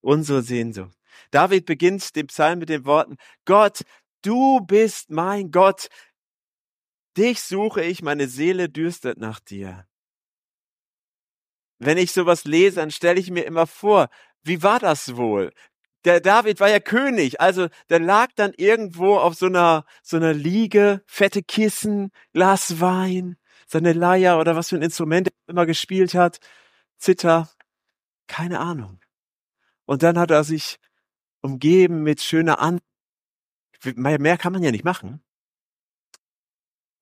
Unsere 0.00 0.42
Sehnsucht. 0.42 0.96
David 1.30 1.66
beginnt 1.66 2.14
den 2.16 2.26
Psalm 2.26 2.58
mit 2.58 2.68
den 2.68 2.84
Worten, 2.84 3.16
Gott, 3.44 3.82
du 4.22 4.60
bist 4.60 5.10
mein 5.10 5.50
Gott, 5.50 5.88
Dich 7.16 7.40
suche 7.40 7.82
ich, 7.82 8.02
meine 8.02 8.28
Seele 8.28 8.68
dürstet 8.68 9.18
nach 9.18 9.40
dir. 9.40 9.86
Wenn 11.78 11.96
ich 11.96 12.12
sowas 12.12 12.44
lese, 12.44 12.76
dann 12.76 12.90
stelle 12.90 13.18
ich 13.18 13.30
mir 13.30 13.44
immer 13.44 13.66
vor, 13.66 14.08
wie 14.42 14.62
war 14.62 14.78
das 14.78 15.16
wohl? 15.16 15.52
Der 16.04 16.20
David 16.20 16.60
war 16.60 16.68
ja 16.68 16.78
König, 16.78 17.40
also 17.40 17.68
der 17.88 18.00
lag 18.00 18.28
dann 18.36 18.52
irgendwo 18.56 19.16
auf 19.16 19.34
so 19.34 19.46
einer, 19.46 19.84
so 20.02 20.16
einer 20.18 20.34
Liege, 20.34 21.02
fette 21.06 21.42
Kissen, 21.42 22.10
Glas 22.32 22.80
Wein, 22.80 23.36
seine 23.66 23.92
Leier 23.92 24.38
oder 24.38 24.56
was 24.56 24.70
für 24.70 24.76
ein 24.76 24.82
Instrument 24.82 25.28
er 25.28 25.50
immer 25.50 25.66
gespielt 25.66 26.14
hat, 26.14 26.38
Zither, 26.98 27.48
keine 28.26 28.60
Ahnung. 28.60 29.00
Und 29.84 30.02
dann 30.02 30.18
hat 30.18 30.30
er 30.30 30.44
sich 30.44 30.78
umgeben 31.42 32.02
mit 32.02 32.20
schöner 32.20 32.58
An, 32.60 32.80
mehr 33.84 34.38
kann 34.38 34.52
man 34.52 34.62
ja 34.62 34.70
nicht 34.70 34.84
machen 34.84 35.22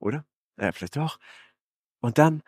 oder? 0.05 0.25
Ja, 0.57 0.73
vielleicht 0.73 0.97
doch. 0.97 1.19
Und 2.01 2.19
dann, 2.19 2.43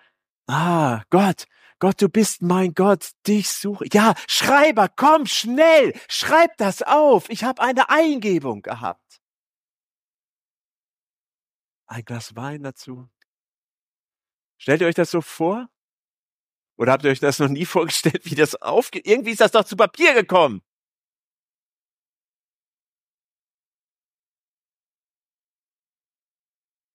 ah, 0.47 1.03
Gott, 1.11 1.47
Gott, 1.79 2.01
du 2.01 2.09
bist 2.09 2.43
mein 2.43 2.75
Gott, 2.75 3.13
dich 3.27 3.51
suche. 3.51 3.87
Ja, 3.93 4.15
Schreiber, 4.29 4.89
komm 4.89 5.27
schnell, 5.27 5.93
schreib 6.09 6.57
das 6.59 6.83
auf. 6.83 7.29
Ich 7.29 7.45
habe 7.45 7.61
eine 7.63 7.91
Eingebung 7.91 8.63
gehabt. 8.63 9.21
Ein 11.87 12.05
Glas 12.05 12.35
Wein 12.37 12.63
dazu. 12.63 13.09
Stellt 14.59 14.81
ihr 14.81 14.87
euch 14.87 14.95
das 14.95 15.11
so 15.11 15.21
vor? 15.21 15.69
Oder 16.77 16.93
habt 16.93 17.05
ihr 17.05 17.11
euch 17.11 17.21
das 17.21 17.39
noch 17.39 17.49
nie 17.49 17.67
vorgestellt, 17.67 18.25
wie 18.25 18.35
das 18.35 18.55
aufgeht? 18.57 19.07
Irgendwie 19.07 19.31
ist 19.33 19.41
das 19.41 19.53
doch 19.53 19.65
zu 19.65 19.77
Papier 19.77 20.15
gekommen. 20.15 20.63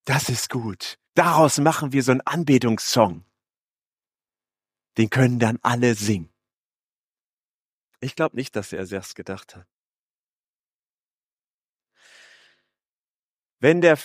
Das 0.06 0.30
ist 0.30 0.50
gut. 0.50 0.98
Daraus 1.16 1.58
machen 1.60 1.94
wir 1.94 2.04
so 2.04 2.12
einen 2.12 2.22
Anbetungssong. 2.22 3.26
Den 4.98 5.10
können 5.10 5.40
dann 5.40 5.60
alle 5.62 5.96
singen. 5.96 6.34
Ich 8.02 8.16
glaube 8.16 8.36
nicht, 8.36 8.56
dass 8.56 8.74
er 8.74 8.86
das 8.86 9.16
gedacht 9.16 9.56
hat. 9.56 9.68
Wenn 13.60 13.80
der 13.82 13.98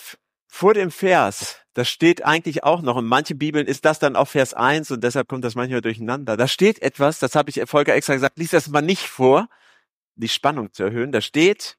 vor 0.56 0.72
dem 0.72 0.90
Vers, 0.90 1.60
das 1.74 1.88
steht 1.88 2.24
eigentlich 2.24 2.64
auch 2.64 2.80
noch, 2.80 2.96
in 2.96 3.04
manchen 3.04 3.38
Bibeln 3.38 3.66
ist 3.66 3.84
das 3.84 3.98
dann 3.98 4.16
auch 4.16 4.28
Vers 4.28 4.54
1 4.54 4.90
und 4.90 5.04
deshalb 5.04 5.28
kommt 5.28 5.44
das 5.44 5.54
manchmal 5.54 5.82
durcheinander. 5.82 6.38
Da 6.38 6.48
steht 6.48 6.80
etwas, 6.80 7.18
das 7.18 7.34
habe 7.34 7.50
ich 7.50 7.60
Volker 7.66 7.94
extra 7.94 8.14
gesagt, 8.14 8.38
lies 8.38 8.52
das 8.52 8.68
mal 8.68 8.80
nicht 8.80 9.06
vor, 9.06 9.48
die 10.14 10.28
Spannung 10.28 10.72
zu 10.72 10.84
erhöhen. 10.84 11.12
Da 11.12 11.20
steht, 11.20 11.76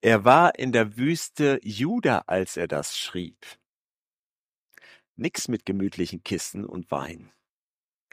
Er 0.00 0.24
war 0.24 0.58
in 0.58 0.70
der 0.70 0.96
Wüste 0.98 1.58
Juda, 1.62 2.24
als 2.26 2.58
er 2.58 2.68
das 2.68 2.96
schrieb. 2.96 3.58
Nix 5.16 5.48
mit 5.48 5.64
gemütlichen 5.64 6.22
Kissen 6.22 6.66
und 6.66 6.90
Wein. 6.90 7.32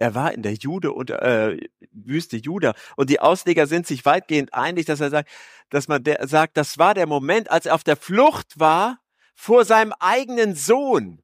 Er 0.01 0.15
war 0.15 0.33
in 0.33 0.41
der 0.41 0.53
Jude 0.55 0.93
und 0.93 1.11
äh, 1.11 1.57
Wüste 1.91 2.35
Juda 2.35 2.73
und 2.95 3.11
die 3.11 3.19
Ausleger 3.19 3.67
sind 3.67 3.85
sich 3.85 4.03
weitgehend 4.03 4.51
einig, 4.51 4.87
dass 4.87 4.99
er 4.99 5.11
sagt, 5.11 5.29
dass 5.69 5.87
man 5.87 6.03
der, 6.03 6.27
sagt, 6.27 6.57
das 6.57 6.79
war 6.79 6.95
der 6.95 7.05
Moment, 7.05 7.51
als 7.51 7.67
er 7.67 7.75
auf 7.75 7.83
der 7.83 7.95
Flucht 7.95 8.59
war 8.59 8.99
vor 9.35 9.63
seinem 9.63 9.93
eigenen 9.99 10.55
Sohn, 10.55 11.21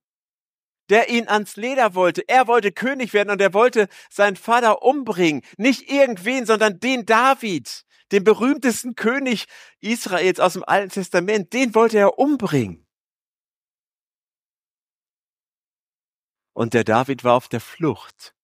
der 0.89 1.09
ihn 1.09 1.27
ans 1.27 1.55
Leder 1.55 1.95
wollte. 1.95 2.21
Er 2.29 2.45
wollte 2.47 2.71
König 2.71 3.13
werden 3.13 3.31
und 3.31 3.41
er 3.41 3.55
wollte 3.55 3.87
seinen 4.11 4.35
Vater 4.35 4.83
umbringen, 4.83 5.41
nicht 5.57 5.89
irgendwen, 5.89 6.45
sondern 6.45 6.79
den 6.79 7.07
David 7.07 7.83
den 8.11 8.23
berühmtesten 8.23 8.93
König 8.93 9.47
Israels 9.79 10.39
aus 10.39 10.53
dem 10.53 10.63
Alten 10.63 10.91
Testament, 10.91 11.51
den 11.51 11.73
wollte 11.73 11.97
er 11.97 12.19
umbringen. 12.19 12.85
Und 16.53 16.75
der 16.75 16.83
David 16.83 17.23
war 17.23 17.33
auf 17.33 17.49
der 17.49 17.59
Flucht, 17.59 18.36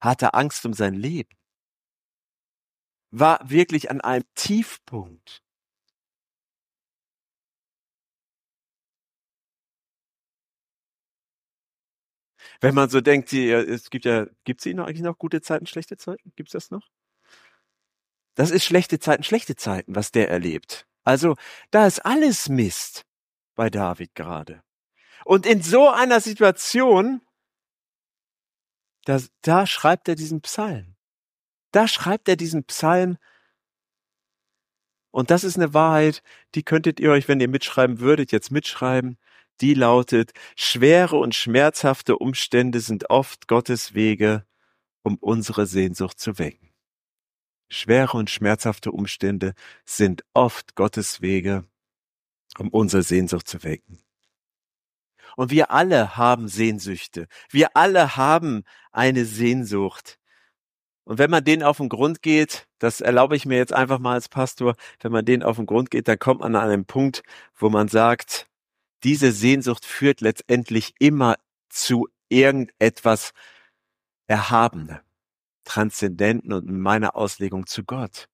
hatte 0.00 0.34
Angst 0.34 0.64
um 0.66 0.72
sein 0.72 0.94
Leben, 0.94 1.36
war 3.10 3.40
wirklich 3.48 3.90
an 3.90 4.00
einem 4.00 4.24
Tiefpunkt. 4.34 5.42
Wenn 12.60 12.74
man 12.74 12.90
so 12.90 13.00
denkt, 13.00 13.32
es 13.32 13.90
gibt 13.90 14.04
ja, 14.04 14.26
gibt 14.44 14.60
es 14.60 14.66
Ihnen 14.66 14.80
eigentlich 14.80 15.00
noch 15.00 15.18
gute 15.18 15.40
Zeiten, 15.40 15.66
schlechte 15.66 15.96
Zeiten? 15.96 16.32
Gibt 16.36 16.50
es 16.50 16.52
das 16.52 16.70
noch? 16.70 16.88
Das 18.34 18.50
ist 18.50 18.64
schlechte 18.64 18.98
Zeiten, 18.98 19.22
schlechte 19.22 19.56
Zeiten, 19.56 19.94
was 19.94 20.12
der 20.12 20.30
erlebt. 20.30 20.86
Also, 21.04 21.36
da 21.70 21.86
ist 21.86 22.04
alles 22.04 22.48
Mist 22.48 23.06
bei 23.54 23.70
David 23.70 24.14
gerade. 24.14 24.62
Und 25.24 25.46
in 25.46 25.62
so 25.62 25.88
einer 25.88 26.20
Situation, 26.20 27.22
da, 29.04 29.20
da 29.42 29.66
schreibt 29.66 30.08
er 30.08 30.14
diesen 30.14 30.40
Psalm. 30.42 30.96
Da 31.72 31.88
schreibt 31.88 32.28
er 32.28 32.36
diesen 32.36 32.64
Psalm. 32.64 33.16
Und 35.10 35.30
das 35.30 35.44
ist 35.44 35.56
eine 35.56 35.74
Wahrheit, 35.74 36.22
die 36.54 36.62
könntet 36.62 37.00
ihr 37.00 37.10
euch, 37.10 37.28
wenn 37.28 37.40
ihr 37.40 37.48
mitschreiben 37.48 38.00
würdet, 38.00 38.32
jetzt 38.32 38.50
mitschreiben. 38.50 39.18
Die 39.60 39.74
lautet, 39.74 40.32
schwere 40.56 41.16
und 41.16 41.34
schmerzhafte 41.34 42.16
Umstände 42.16 42.80
sind 42.80 43.10
oft 43.10 43.46
Gottes 43.48 43.94
Wege, 43.94 44.46
um 45.02 45.16
unsere 45.18 45.66
Sehnsucht 45.66 46.18
zu 46.18 46.38
wecken. 46.38 46.70
Schwere 47.68 48.16
und 48.16 48.30
schmerzhafte 48.30 48.90
Umstände 48.90 49.54
sind 49.84 50.24
oft 50.34 50.74
Gottes 50.74 51.20
Wege, 51.20 51.64
um 52.58 52.68
unsere 52.68 53.02
Sehnsucht 53.02 53.46
zu 53.46 53.62
wecken. 53.62 54.02
Und 55.36 55.50
wir 55.50 55.70
alle 55.70 56.16
haben 56.16 56.48
Sehnsüchte. 56.48 57.26
Wir 57.50 57.76
alle 57.76 58.16
haben 58.16 58.64
eine 58.92 59.24
Sehnsucht. 59.24 60.18
Und 61.04 61.18
wenn 61.18 61.30
man 61.30 61.44
denen 61.44 61.62
auf 61.62 61.78
den 61.78 61.88
Grund 61.88 62.22
geht, 62.22 62.68
das 62.78 63.00
erlaube 63.00 63.36
ich 63.36 63.44
mir 63.46 63.56
jetzt 63.58 63.72
einfach 63.72 63.98
mal 63.98 64.14
als 64.14 64.28
Pastor, 64.28 64.76
wenn 65.00 65.12
man 65.12 65.24
denen 65.24 65.42
auf 65.42 65.56
den 65.56 65.66
Grund 65.66 65.90
geht, 65.90 66.08
dann 66.08 66.18
kommt 66.18 66.40
man 66.40 66.54
an 66.54 66.70
einen 66.70 66.84
Punkt, 66.86 67.22
wo 67.56 67.68
man 67.68 67.88
sagt, 67.88 68.48
diese 69.02 69.32
Sehnsucht 69.32 69.84
führt 69.84 70.20
letztendlich 70.20 70.94
immer 70.98 71.36
zu 71.68 72.08
irgendetwas 72.28 73.32
Erhabenem. 74.28 75.00
Transzendenten 75.64 76.52
und 76.52 76.68
in 76.68 76.80
meiner 76.80 77.16
Auslegung 77.16 77.66
zu 77.66 77.84
Gott. 77.84 78.29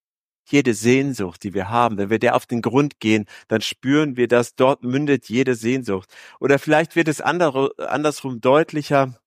Jede 0.46 0.74
Sehnsucht, 0.74 1.42
die 1.42 1.54
wir 1.54 1.68
haben, 1.70 1.98
wenn 1.98 2.10
wir 2.10 2.18
der 2.18 2.36
auf 2.36 2.46
den 2.46 2.62
Grund 2.62 3.00
gehen, 3.00 3.26
dann 3.48 3.60
spüren 3.60 4.16
wir, 4.16 4.28
dass 4.28 4.54
dort 4.54 4.84
mündet 4.84 5.28
jede 5.28 5.54
Sehnsucht. 5.54 6.08
Oder 6.40 6.58
vielleicht 6.58 6.96
wird 6.96 7.08
es 7.08 7.20
andersrum 7.20 8.40
deutlicher. 8.40 9.18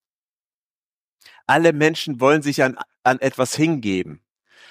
Alle 1.48 1.74
Menschen 1.74 2.22
wollen 2.22 2.42
sich 2.42 2.64
an, 2.64 2.78
an 3.04 3.20
etwas 3.20 3.56
hingeben. 3.56 4.22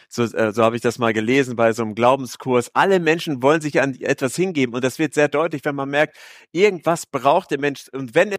so, 0.09 0.25
äh, 0.25 0.53
so 0.53 0.65
habe 0.65 0.77
ich 0.77 0.83
das 0.83 0.99
mal 0.99 1.13
gelesen 1.13 1.57
bei 1.57 1.73
so 1.73 1.83
einem 1.83 1.95
Glaubenskurs. 1.95 2.71
Alle 2.75 3.01
Menschen 3.01 3.43
wollen 3.43 3.61
sich 3.61 3.81
an 3.81 3.95
etwas 4.01 4.37
hingeben 4.37 4.75
und 4.75 4.85
das 4.85 4.99
wird 4.99 5.15
sehr 5.15 5.29
deutlich, 5.29 5.65
wenn 5.65 5.75
man 5.75 5.91
merkt, 5.91 6.17
irgendwas 6.53 7.07
braucht 7.07 7.51
der 7.51 7.61
Mensch 7.61 7.89
und 7.93 8.15
wenn 8.15 8.33
es 8.33 8.39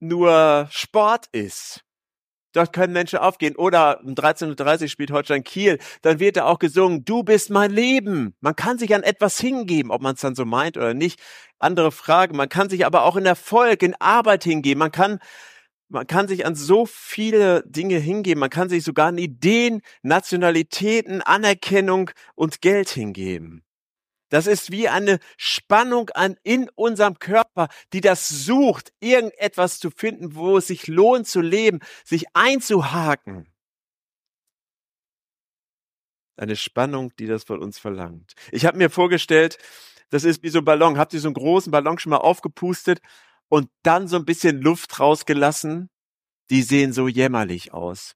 nur 0.00 0.68
Sport 0.72 1.26
ist, 1.32 1.84
Dort 2.52 2.72
können 2.72 2.92
Menschen 2.92 3.18
aufgehen. 3.18 3.56
Oder 3.56 4.00
um 4.04 4.14
13.30 4.14 4.82
Uhr 4.82 4.88
spielt 4.88 5.10
Holstein 5.12 5.44
Kiel. 5.44 5.78
Dann 6.02 6.20
wird 6.20 6.36
da 6.36 6.44
auch 6.44 6.58
gesungen, 6.58 7.04
du 7.04 7.22
bist 7.22 7.50
mein 7.50 7.70
Leben. 7.70 8.34
Man 8.40 8.56
kann 8.56 8.78
sich 8.78 8.94
an 8.94 9.02
etwas 9.02 9.38
hingeben, 9.38 9.90
ob 9.90 10.02
man 10.02 10.14
es 10.14 10.20
dann 10.20 10.34
so 10.34 10.44
meint 10.44 10.76
oder 10.76 10.94
nicht. 10.94 11.20
Andere 11.58 11.92
Frage. 11.92 12.34
Man 12.34 12.48
kann 12.48 12.68
sich 12.68 12.86
aber 12.86 13.04
auch 13.04 13.16
in 13.16 13.26
Erfolg, 13.26 13.82
in 13.82 13.94
Arbeit 14.00 14.44
hingeben. 14.44 14.78
Man 14.78 14.92
kann, 14.92 15.20
man 15.88 16.06
kann 16.06 16.26
sich 16.26 16.46
an 16.46 16.54
so 16.54 16.86
viele 16.86 17.62
Dinge 17.66 17.98
hingeben. 17.98 18.40
Man 18.40 18.50
kann 18.50 18.68
sich 18.68 18.84
sogar 18.84 19.08
an 19.08 19.18
Ideen, 19.18 19.82
Nationalitäten, 20.02 21.22
Anerkennung 21.22 22.10
und 22.34 22.60
Geld 22.62 22.88
hingeben. 22.88 23.62
Das 24.30 24.46
ist 24.46 24.70
wie 24.70 24.88
eine 24.88 25.18
Spannung 25.36 26.08
an 26.10 26.36
in 26.42 26.70
unserem 26.76 27.18
Körper, 27.18 27.68
die 27.92 28.00
das 28.00 28.28
sucht, 28.28 28.92
irgendetwas 29.00 29.78
zu 29.78 29.90
finden, 29.90 30.34
wo 30.34 30.56
es 30.56 30.68
sich 30.68 30.86
lohnt 30.86 31.26
zu 31.26 31.40
leben, 31.40 31.80
sich 32.04 32.24
einzuhaken. 32.32 33.52
Eine 36.36 36.56
Spannung, 36.56 37.14
die 37.18 37.26
das 37.26 37.44
von 37.44 37.60
uns 37.60 37.78
verlangt. 37.78 38.32
Ich 38.50 38.64
habe 38.64 38.78
mir 38.78 38.88
vorgestellt, 38.88 39.58
das 40.10 40.24
ist 40.24 40.42
wie 40.42 40.48
so 40.48 40.60
ein 40.60 40.64
Ballon. 40.64 40.96
Habt 40.96 41.12
ihr 41.12 41.20
so 41.20 41.28
einen 41.28 41.34
großen 41.34 41.70
Ballon 41.70 41.98
schon 41.98 42.10
mal 42.10 42.16
aufgepustet 42.18 43.00
und 43.48 43.68
dann 43.82 44.08
so 44.08 44.16
ein 44.16 44.24
bisschen 44.24 44.62
Luft 44.62 44.98
rausgelassen? 44.98 45.90
Die 46.50 46.62
sehen 46.62 46.92
so 46.92 47.08
jämmerlich 47.08 47.72
aus. 47.72 48.14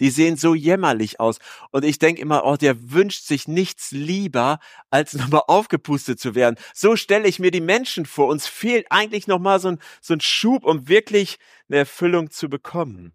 Die 0.00 0.10
sehen 0.10 0.36
so 0.36 0.54
jämmerlich 0.54 1.20
aus. 1.20 1.38
Und 1.70 1.84
ich 1.84 1.98
denke 1.98 2.20
immer, 2.20 2.44
oh, 2.44 2.56
der 2.56 2.92
wünscht 2.92 3.24
sich 3.24 3.48
nichts 3.48 3.92
lieber, 3.92 4.58
als 4.90 5.12
nochmal 5.14 5.42
aufgepustet 5.46 6.20
zu 6.20 6.34
werden. 6.34 6.56
So 6.74 6.96
stelle 6.96 7.28
ich 7.28 7.38
mir 7.38 7.50
die 7.50 7.60
Menschen 7.60 8.06
vor. 8.06 8.28
Uns 8.28 8.46
fehlt 8.46 8.86
eigentlich 8.90 9.26
nochmal 9.26 9.60
so 9.60 9.68
ein, 9.68 9.78
so 10.00 10.14
ein 10.14 10.20
Schub, 10.20 10.64
um 10.64 10.88
wirklich 10.88 11.38
eine 11.68 11.78
Erfüllung 11.78 12.30
zu 12.30 12.48
bekommen. 12.48 13.12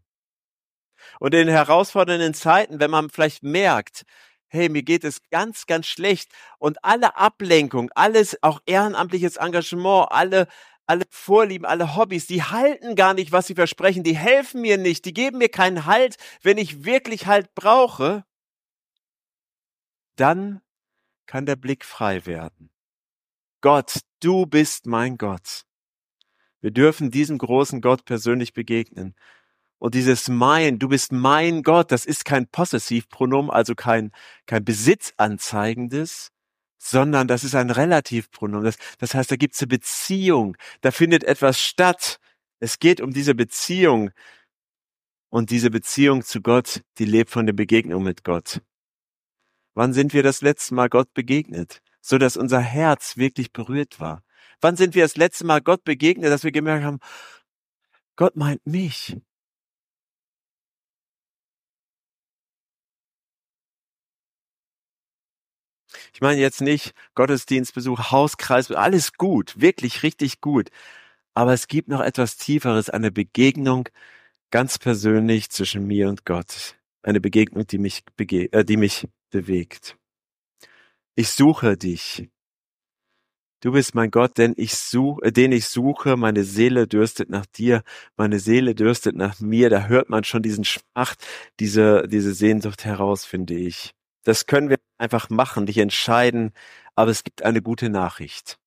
Und 1.20 1.34
in 1.34 1.48
herausfordernden 1.48 2.34
Zeiten, 2.34 2.80
wenn 2.80 2.92
man 2.92 3.10
vielleicht 3.10 3.44
merkt, 3.44 4.04
hey, 4.48 4.68
mir 4.68 4.84
geht 4.84 5.04
es 5.06 5.22
ganz, 5.30 5.66
ganz 5.66 5.88
schlecht 5.88 6.32
und 6.60 6.84
alle 6.84 7.16
Ablenkung, 7.16 7.90
alles, 7.96 8.38
auch 8.42 8.60
ehrenamtliches 8.66 9.38
Engagement, 9.38 10.08
alle 10.12 10.48
alle 10.92 11.06
Vorlieben, 11.10 11.66
alle 11.66 11.96
Hobbys, 11.96 12.28
die 12.28 12.44
halten 12.44 12.96
gar 12.96 13.14
nicht, 13.14 13.32
was 13.32 13.48
sie 13.48 13.56
versprechen, 13.56 14.04
die 14.04 14.18
helfen 14.18 14.60
mir 14.60 14.78
nicht, 14.78 15.06
die 15.06 15.14
geben 15.14 15.38
mir 15.38 15.48
keinen 15.48 15.86
Halt, 15.86 16.18
wenn 16.42 16.58
ich 16.58 16.84
wirklich 16.84 17.28
Halt 17.28 17.56
brauche, 17.56 18.26
dann 20.18 20.62
kann 21.28 21.46
der 21.46 21.56
Blick 21.56 21.86
frei 21.86 22.26
werden. 22.26 22.72
Gott, 23.62 24.02
du 24.20 24.46
bist 24.46 24.86
mein 24.86 25.18
Gott. 25.18 25.64
Wir 26.60 26.72
dürfen 26.72 27.10
diesem 27.10 27.38
großen 27.38 27.80
Gott 27.80 28.04
persönlich 28.04 28.52
begegnen. 28.52 29.16
Und 29.80 29.96
dieses 29.96 30.28
mein, 30.28 30.78
du 30.78 30.90
bist 30.90 31.14
mein 31.14 31.64
Gott, 31.64 31.94
das 31.94 32.06
ist 32.06 32.26
kein 32.26 32.48
Possessivpronomen, 32.48 33.50
also 33.50 33.76
kein, 33.76 34.12
kein 34.46 34.66
besitzanzeigendes, 34.66 36.34
sondern 36.84 37.28
das 37.28 37.44
ist 37.44 37.54
ein 37.54 37.70
Relativpronomen. 37.70 38.66
Das, 38.66 38.78
das 38.98 39.14
heißt, 39.14 39.32
da 39.32 39.36
gibt 39.36 39.54
es 39.54 39.62
eine 39.62 39.68
Beziehung, 39.68 40.58
da 40.82 40.92
findet 40.92 41.24
etwas 41.24 41.60
statt. 41.60 42.20
Es 42.60 42.80
geht 42.80 43.02
um 43.02 43.14
diese 43.14 43.36
Beziehung. 43.36 44.12
Und 45.30 45.50
diese 45.50 45.70
Beziehung 45.70 46.24
zu 46.24 46.42
Gott, 46.42 46.82
die 46.98 47.06
lebt 47.06 47.30
von 47.30 47.46
der 47.46 47.54
Begegnung 47.54 48.04
mit 48.04 48.24
Gott. 48.24 48.62
Wann 49.76 49.94
sind 49.94 50.14
wir 50.14 50.24
das 50.24 50.42
letzte 50.42 50.74
Mal 50.74 50.90
Gott 50.90 51.14
begegnet, 51.14 51.82
so 52.02 52.18
dass 52.18 52.36
unser 52.36 52.60
Herz 52.60 53.16
wirklich 53.16 53.54
berührt 53.54 54.02
war? 54.02 54.24
Wann 54.60 54.76
sind 54.76 54.94
wir 54.96 55.04
das 55.04 55.16
letzte 55.16 55.46
Mal 55.46 55.62
Gott 55.62 55.84
begegnet, 55.86 56.32
dass 56.32 56.44
wir 56.44 56.52
gemerkt 56.52 56.84
haben, 56.84 57.00
Gott 58.18 58.36
meint 58.36 58.66
mich. 58.66 59.18
Ich 66.22 66.24
meine 66.24 66.40
jetzt 66.40 66.62
nicht 66.62 66.94
Gottesdienstbesuch, 67.16 68.12
Hauskreis, 68.12 68.70
alles 68.70 69.14
gut, 69.14 69.60
wirklich 69.60 70.04
richtig 70.04 70.40
gut. 70.40 70.70
Aber 71.34 71.52
es 71.52 71.68
gibt 71.68 71.88
noch 71.88 72.00
etwas 72.00 72.38
Tieferes, 72.38 72.92
eine 72.92 73.12
Begegnung 73.12 73.90
ganz 74.52 74.78
persönlich 74.78 75.50
zwischen 75.50 75.88
mir 75.88 76.10
und 76.10 76.24
Gott. 76.24 76.76
Eine 77.02 77.22
Begegnung, 77.22 77.66
die 77.66 77.80
mich, 77.80 78.04
bege 78.18 78.54
äh, 78.54 78.64
die 78.64 78.78
mich 78.78 79.08
bewegt. 79.32 79.98
Ich 81.16 81.30
suche 81.30 81.76
dich. 81.76 82.30
Du 83.62 83.72
bist 83.72 83.96
mein 83.96 84.12
Gott, 84.12 84.38
denn 84.38 84.54
ich 84.58 84.76
suche, 84.76 85.24
äh, 85.24 85.32
den 85.32 85.52
ich 85.52 85.66
suche. 85.70 86.18
Meine 86.18 86.44
Seele 86.44 86.86
dürstet 86.88 87.32
nach 87.32 87.48
dir. 87.48 87.82
Meine 88.16 88.38
Seele 88.38 88.76
dürstet 88.76 89.16
nach 89.16 89.40
mir. 89.40 89.72
Da 89.72 89.88
hört 89.88 90.12
man 90.12 90.24
schon 90.24 90.44
diesen 90.44 90.66
Schmacht, 90.66 91.26
diese, 91.60 92.08
diese 92.08 92.36
Sehnsucht 92.36 92.86
heraus, 92.86 93.26
finde 93.26 93.56
ich. 93.56 93.96
Das 94.24 94.46
können 94.46 94.70
wir 94.70 94.78
einfach 95.02 95.30
machen, 95.30 95.66
nicht 95.66 95.78
entscheiden, 95.78 96.54
aber 96.96 97.12
es 97.12 97.24
gibt 97.24 97.42
eine 97.44 97.62
gute 97.62 97.90
Nachricht. 97.90 98.60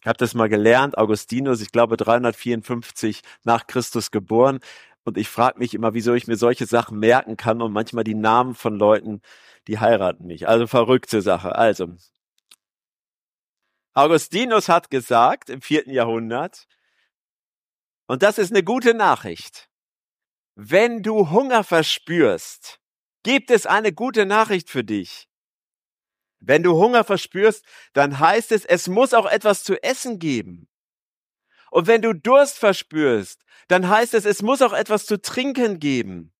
Ich 0.00 0.06
habe 0.06 0.16
das 0.16 0.34
mal 0.34 0.48
gelernt, 0.48 0.96
Augustinus, 0.96 1.60
ich 1.60 1.72
glaube 1.72 1.98
354 1.98 3.20
nach 3.44 3.66
Christus 3.66 4.10
geboren. 4.10 4.60
Und 5.04 5.18
ich 5.18 5.28
frage 5.28 5.58
mich 5.58 5.74
immer, 5.74 5.94
wieso 5.94 6.14
ich 6.14 6.26
mir 6.26 6.36
solche 6.36 6.66
Sachen 6.66 6.98
merken 6.98 7.36
kann 7.36 7.60
und 7.60 7.72
manchmal 7.72 8.04
die 8.04 8.14
Namen 8.14 8.54
von 8.54 8.76
Leuten, 8.76 9.20
die 9.66 9.78
heiraten 9.78 10.26
mich. 10.26 10.48
Also 10.48 10.66
verrückte 10.66 11.20
Sache. 11.20 11.54
Also, 11.54 11.96
Augustinus 13.92 14.68
hat 14.68 14.90
gesagt 14.90 15.50
im 15.50 15.60
vierten 15.60 15.90
Jahrhundert, 15.90 16.66
und 18.06 18.22
das 18.22 18.38
ist 18.38 18.50
eine 18.50 18.64
gute 18.64 18.94
Nachricht, 18.94 19.68
wenn 20.54 21.02
du 21.02 21.30
Hunger 21.30 21.62
verspürst, 21.62 22.79
gibt 23.22 23.50
es 23.50 23.66
eine 23.66 23.92
gute 23.92 24.26
Nachricht 24.26 24.70
für 24.70 24.84
dich. 24.84 25.28
Wenn 26.40 26.62
du 26.62 26.72
Hunger 26.72 27.04
verspürst, 27.04 27.64
dann 27.92 28.18
heißt 28.18 28.52
es, 28.52 28.64
es 28.64 28.88
muss 28.88 29.12
auch 29.12 29.26
etwas 29.26 29.62
zu 29.62 29.82
essen 29.82 30.18
geben. 30.18 30.68
Und 31.70 31.86
wenn 31.86 32.02
du 32.02 32.14
Durst 32.14 32.58
verspürst, 32.58 33.44
dann 33.68 33.88
heißt 33.88 34.14
es, 34.14 34.24
es 34.24 34.42
muss 34.42 34.62
auch 34.62 34.72
etwas 34.72 35.06
zu 35.06 35.20
trinken 35.20 35.78
geben. 35.78 36.32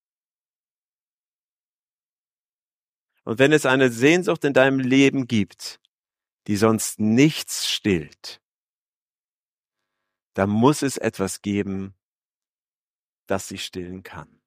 Und 3.25 3.39
wenn 3.39 3.53
es 3.53 3.67
eine 3.67 3.91
Sehnsucht 3.91 4.45
in 4.45 4.55
deinem 4.55 4.81
Leben 4.81 5.27
gibt, 5.27 5.81
die 6.47 6.57
sonst 6.57 6.99
nichts 6.99 7.69
stillt, 7.69 8.41
dann 10.35 10.49
muss 10.49 10.83
es 10.83 10.97
etwas 10.97 11.43
geben, 11.43 11.95
das 13.27 13.47
sie 13.47 13.59
stillen 13.59 14.03
kann. 14.03 14.40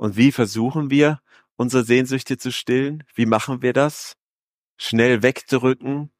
Und 0.00 0.16
wie 0.16 0.32
versuchen 0.32 0.88
wir, 0.90 1.20
unsere 1.56 1.84
Sehnsüchte 1.84 2.38
zu 2.38 2.52
stillen? 2.52 3.04
Wie 3.14 3.26
machen 3.26 3.60
wir 3.60 3.74
das? 3.74 4.16
Schnell 4.78 5.22
wegdrücken. 5.22 6.10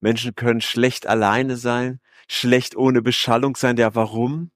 Menschen 0.00 0.36
können 0.36 0.60
schlecht 0.60 1.08
alleine 1.08 1.56
sein, 1.56 2.00
schlecht 2.28 2.76
ohne 2.76 3.02
Beschallung 3.02 3.56
sein. 3.56 3.76
Ja, 3.76 3.96
warum? 3.96 4.52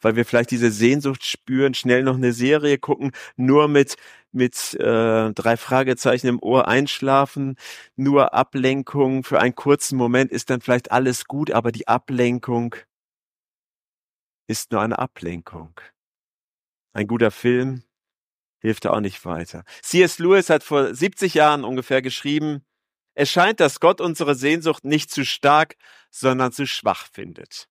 Weil 0.00 0.16
wir 0.16 0.24
vielleicht 0.24 0.50
diese 0.50 0.72
Sehnsucht 0.72 1.24
spüren, 1.24 1.74
schnell 1.74 2.02
noch 2.02 2.16
eine 2.16 2.32
Serie 2.32 2.78
gucken, 2.78 3.12
nur 3.36 3.68
mit 3.68 3.94
mit 4.32 4.74
äh, 4.74 5.32
drei 5.32 5.56
Fragezeichen 5.56 6.26
im 6.26 6.42
Ohr 6.42 6.66
einschlafen, 6.66 7.56
nur 7.94 8.34
Ablenkung 8.34 9.22
für 9.22 9.40
einen 9.40 9.54
kurzen 9.54 9.96
Moment 9.96 10.32
ist 10.32 10.50
dann 10.50 10.60
vielleicht 10.60 10.90
alles 10.90 11.26
gut, 11.26 11.52
aber 11.52 11.70
die 11.70 11.86
Ablenkung 11.86 12.74
ist 14.48 14.72
nur 14.72 14.82
eine 14.82 14.98
Ablenkung. 14.98 15.80
Ein 16.96 17.08
guter 17.08 17.30
Film 17.30 17.82
hilft 18.58 18.86
da 18.86 18.92
auch 18.92 19.00
nicht 19.00 19.26
weiter. 19.26 19.64
C.S. 19.82 20.18
Lewis 20.18 20.48
hat 20.48 20.62
vor 20.64 20.94
70 20.94 21.34
Jahren 21.34 21.62
ungefähr 21.62 22.00
geschrieben, 22.00 22.64
es 23.12 23.30
scheint, 23.30 23.60
dass 23.60 23.80
Gott 23.80 24.00
unsere 24.00 24.34
Sehnsucht 24.34 24.82
nicht 24.82 25.10
zu 25.10 25.26
stark, 25.26 25.76
sondern 26.10 26.52
zu 26.52 26.66
schwach 26.66 27.06
findet. 27.12 27.68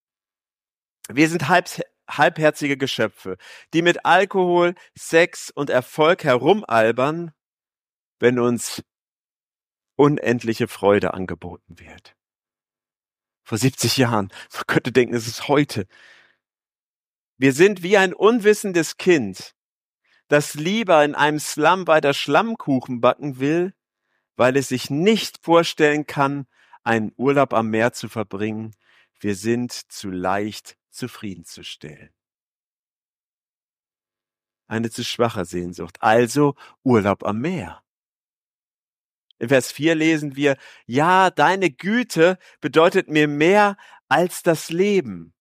Wir 1.09 1.27
sind 1.27 1.49
halb, 1.49 1.65
halbherzige 2.07 2.77
Geschöpfe, 2.77 3.37
die 3.73 3.81
mit 3.81 4.05
Alkohol, 4.05 4.75
Sex 4.95 5.49
und 5.49 5.71
Erfolg 5.71 6.23
herumalbern, 6.23 7.31
wenn 8.19 8.37
uns 8.37 8.83
unendliche 9.95 10.67
Freude 10.67 11.15
angeboten 11.15 11.79
wird. 11.79 12.15
Vor 13.43 13.57
70 13.57 13.97
Jahren. 13.97 14.31
Man 14.53 14.63
könnte 14.67 14.91
denken, 14.91 15.15
es 15.15 15.25
ist 15.25 15.47
heute. 15.47 15.87
Wir 17.37 17.53
sind 17.53 17.83
wie 17.83 17.97
ein 17.97 18.13
unwissendes 18.13 18.97
Kind, 18.97 19.55
das 20.27 20.55
lieber 20.55 21.03
in 21.03 21.15
einem 21.15 21.39
Slum 21.39 21.87
weiter 21.87 22.13
Schlammkuchen 22.13 23.01
backen 23.01 23.39
will, 23.39 23.73
weil 24.35 24.57
es 24.57 24.69
sich 24.69 24.89
nicht 24.89 25.43
vorstellen 25.43 26.07
kann, 26.07 26.47
einen 26.83 27.11
Urlaub 27.17 27.53
am 27.53 27.69
Meer 27.69 27.93
zu 27.93 28.09
verbringen. 28.09 28.75
Wir 29.19 29.35
sind 29.35 29.71
zu 29.71 30.09
leicht 30.09 30.77
zufriedenzustellen. 30.89 32.15
eine 34.67 34.89
zu 34.89 35.03
schwache 35.03 35.45
Sehnsucht. 35.45 35.97
Also 36.01 36.55
Urlaub 36.83 37.23
am 37.23 37.39
Meer. 37.39 37.83
In 39.37 39.49
Vers 39.49 39.71
4 39.71 39.95
lesen 39.95 40.35
wir, 40.35 40.57
ja, 40.85 41.29
deine 41.29 41.69
Güte 41.69 42.39
bedeutet 42.61 43.09
mir 43.09 43.27
mehr 43.27 43.77
als 44.07 44.43
das 44.43 44.69
Leben. 44.69 45.34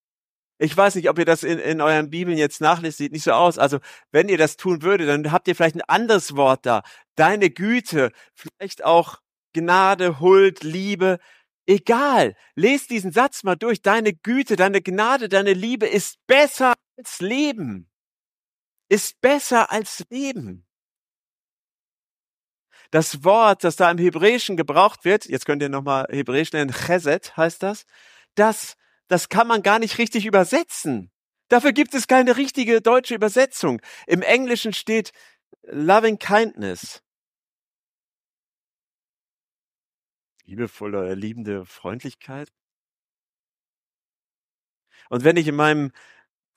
Ich 0.65 0.77
weiß 0.77 0.95
nicht, 0.95 1.11
ob 1.11 1.19
ihr 1.19 1.27
das 1.27 1.43
in, 1.43 1.59
in 1.59 1.81
euren 1.81 2.11
Bibeln 2.11 2.39
jetzt 2.39 2.61
nachlest, 2.61 2.99
sieht 2.99 3.13
nicht 3.13 3.25
so 3.25 3.33
aus. 3.33 3.59
Also, 3.59 3.81
wenn 4.13 4.29
ihr 4.29 4.39
das 4.39 4.57
tun 4.57 4.83
würdet, 4.83 5.09
dann 5.09 5.31
habt 5.31 5.47
ihr 5.47 5.55
vielleicht 5.55 5.77
ein 5.77 5.83
anderes 5.83 6.37
Wort 6.37 6.65
da. 6.65 6.83
Deine 7.17 7.51
Güte, 7.51 8.13
vielleicht 8.35 8.85
auch 8.85 9.19
Gnade, 9.53 10.21
Huld, 10.21 10.63
Liebe. 10.63 11.19
Egal. 11.67 12.35
Lest 12.55 12.91
diesen 12.91 13.13
Satz 13.13 13.43
mal 13.43 13.57
durch. 13.57 13.83
Deine 13.83 14.15
Güte, 14.15 14.57
deine 14.57 14.81
Gnade, 14.81 15.29
deine 15.29 15.53
Liebe 15.53 15.87
ist 15.87 16.17
besser 16.27 16.75
als 16.97 17.21
Leben. 17.21 17.91
Ist 18.89 19.21
besser 19.21 19.71
als 19.71 20.05
Leben. 20.11 20.67
Das 22.91 23.25
Wort, 23.25 23.65
das 23.65 23.77
da 23.77 23.91
im 23.91 23.99
Hebräischen 23.99 24.57
gebraucht 24.57 25.05
wird, 25.05 25.27
jetzt 25.27 25.47
könnt 25.47 25.63
ihr 25.63 25.69
nochmal 25.69 26.07
Hebräisch 26.11 26.53
nennen, 26.53 26.73
Chesed 26.73 27.37
heißt 27.37 27.63
das, 27.63 27.87
das 28.35 28.77
das 29.09 29.29
kann 29.29 29.47
man 29.47 29.63
gar 29.63 29.79
nicht 29.79 29.99
richtig 29.99 30.27
übersetzen. 30.27 31.11
Dafür 31.49 31.73
gibt 31.73 31.95
es 31.95 32.07
keine 32.07 32.37
richtige 32.37 32.81
deutsche 32.81 33.15
Übersetzung. 33.15 33.81
Im 34.07 34.23
Englischen 34.23 34.73
steht 34.73 35.13
loving 35.63 36.19
kindness. 36.19 37.03
Liebevolle, 40.47 41.15
liebende 41.15 41.65
Freundlichkeit. 41.65 42.53
Und 45.09 45.25
wenn 45.25 45.37
ich 45.37 45.49
in 45.49 45.57
meinem 45.57 45.93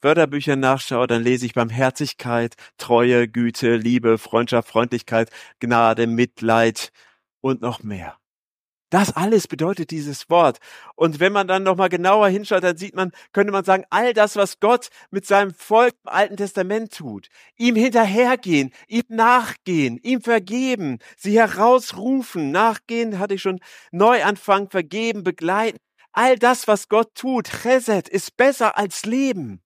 Wörterbücher 0.01 0.55
nachschaue, 0.55 1.07
dann 1.07 1.23
lese 1.23 1.45
ich 1.45 1.53
Barmherzigkeit, 1.53 2.55
Treue, 2.77 3.27
Güte, 3.27 3.75
Liebe, 3.75 4.17
Freundschaft, 4.17 4.69
Freundlichkeit, 4.69 5.31
Gnade, 5.59 6.07
Mitleid 6.07 6.91
und 7.41 7.61
noch 7.61 7.83
mehr. 7.83 8.17
Das 8.89 9.13
alles 9.17 9.47
bedeutet 9.49 9.91
dieses 9.91 10.29
Wort. 10.29 10.59
Und 10.95 11.19
wenn 11.19 11.33
man 11.33 11.47
dann 11.47 11.63
nochmal 11.63 11.89
genauer 11.89 12.29
hinschaut, 12.29 12.63
dann 12.63 12.77
sieht 12.77 12.95
man, 12.95 13.11
könnte 13.33 13.51
man 13.51 13.65
sagen, 13.65 13.83
all 13.89 14.13
das, 14.13 14.37
was 14.37 14.61
Gott 14.61 14.89
mit 15.11 15.25
seinem 15.25 15.53
Volk 15.53 15.93
im 16.05 16.09
Alten 16.09 16.37
Testament 16.37 16.93
tut, 16.93 17.27
ihm 17.57 17.75
hinterhergehen, 17.75 18.71
ihm 18.87 19.03
nachgehen, 19.09 19.97
ihm 20.03 20.21
vergeben, 20.21 20.99
sie 21.17 21.37
herausrufen, 21.37 22.51
nachgehen, 22.51 23.19
hatte 23.19 23.33
ich 23.33 23.41
schon, 23.41 23.59
Neuanfang, 23.91 24.69
vergeben, 24.69 25.23
begleiten. 25.23 25.79
All 26.13 26.37
das, 26.37 26.67
was 26.67 26.87
Gott 26.87 27.13
tut, 27.13 27.49
Chesed, 27.61 28.07
ist 28.07 28.37
besser 28.37 28.77
als 28.77 29.05
Leben. 29.05 29.61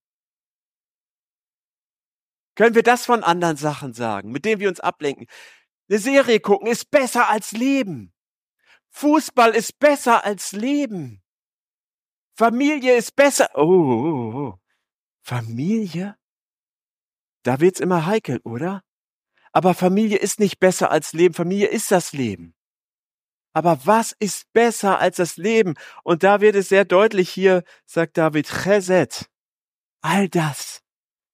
Können 2.56 2.74
wir 2.74 2.82
das 2.82 3.06
von 3.06 3.22
anderen 3.22 3.56
Sachen 3.56 3.94
sagen, 3.94 4.32
mit 4.32 4.44
denen 4.44 4.60
wir 4.60 4.68
uns 4.68 4.80
ablenken? 4.80 5.26
Eine 5.88 5.98
Serie 6.00 6.40
gucken 6.40 6.66
ist 6.66 6.90
besser 6.90 7.28
als 7.28 7.52
Leben. 7.52 8.12
Fußball 8.92 9.54
ist 9.54 9.78
besser 9.78 10.24
als 10.24 10.52
Leben. 10.52 11.22
Familie 12.34 12.96
ist 12.96 13.16
besser. 13.16 13.50
Oh, 13.54 13.62
oh, 13.62 14.04
oh. 14.04 14.38
oh. 14.38 14.58
Familie? 15.22 16.16
Da 17.42 17.60
wird's 17.60 17.80
immer 17.80 18.06
heikel, 18.06 18.40
oder? 18.44 18.82
Aber 19.52 19.74
Familie 19.74 20.18
ist 20.18 20.40
nicht 20.40 20.60
besser 20.60 20.90
als 20.90 21.12
Leben. 21.12 21.34
Familie 21.34 21.68
ist 21.68 21.90
das 21.90 22.12
Leben. 22.12 22.54
Aber 23.54 23.80
was 23.84 24.12
ist 24.18 24.50
besser 24.52 24.98
als 24.98 25.16
das 25.16 25.36
Leben? 25.36 25.74
Und 26.04 26.22
da 26.22 26.40
wird 26.40 26.54
es 26.56 26.68
sehr 26.68 26.84
deutlich 26.84 27.28
hier, 27.30 27.64
sagt 27.84 28.16
David, 28.16 28.48
Chesed. 28.48 29.28
All 30.00 30.28
das 30.28 30.82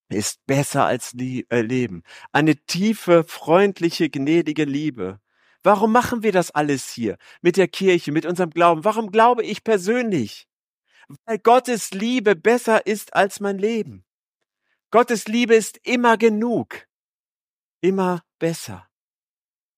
ist 0.09 0.45
besser 0.47 0.85
als 0.85 1.15
äh, 1.15 1.61
Leben. 1.61 2.03
Eine 2.33 2.57
tiefe, 2.57 3.25
freundliche, 3.25 4.11
gnädige 4.11 4.65
Liebe. 4.65 5.21
Warum 5.69 5.93
machen 5.93 6.23
wir 6.23 6.33
das 6.33 6.51
alles 6.51 6.89
hier 6.89 7.19
mit 7.43 7.59
der 7.59 7.69
Kirche, 7.69 8.11
mit 8.11 8.25
unserem 8.25 8.49
Glauben? 8.49 8.87
Warum 8.87 9.11
glaube 9.11 9.43
ich 9.43 9.65
persönlich? 9.65 10.49
Weil 11.27 11.39
Gottes 11.41 11.91
Liebe 11.91 12.35
besser 12.35 12.87
ist 12.87 13.15
als 13.15 13.39
mein 13.39 13.59
Leben. 13.59 14.03
Gottes 14.91 15.29
Liebe 15.29 15.55
ist 15.55 15.79
immer 15.87 16.17
genug, 16.17 16.87
immer 17.83 18.23
besser. 18.39 18.89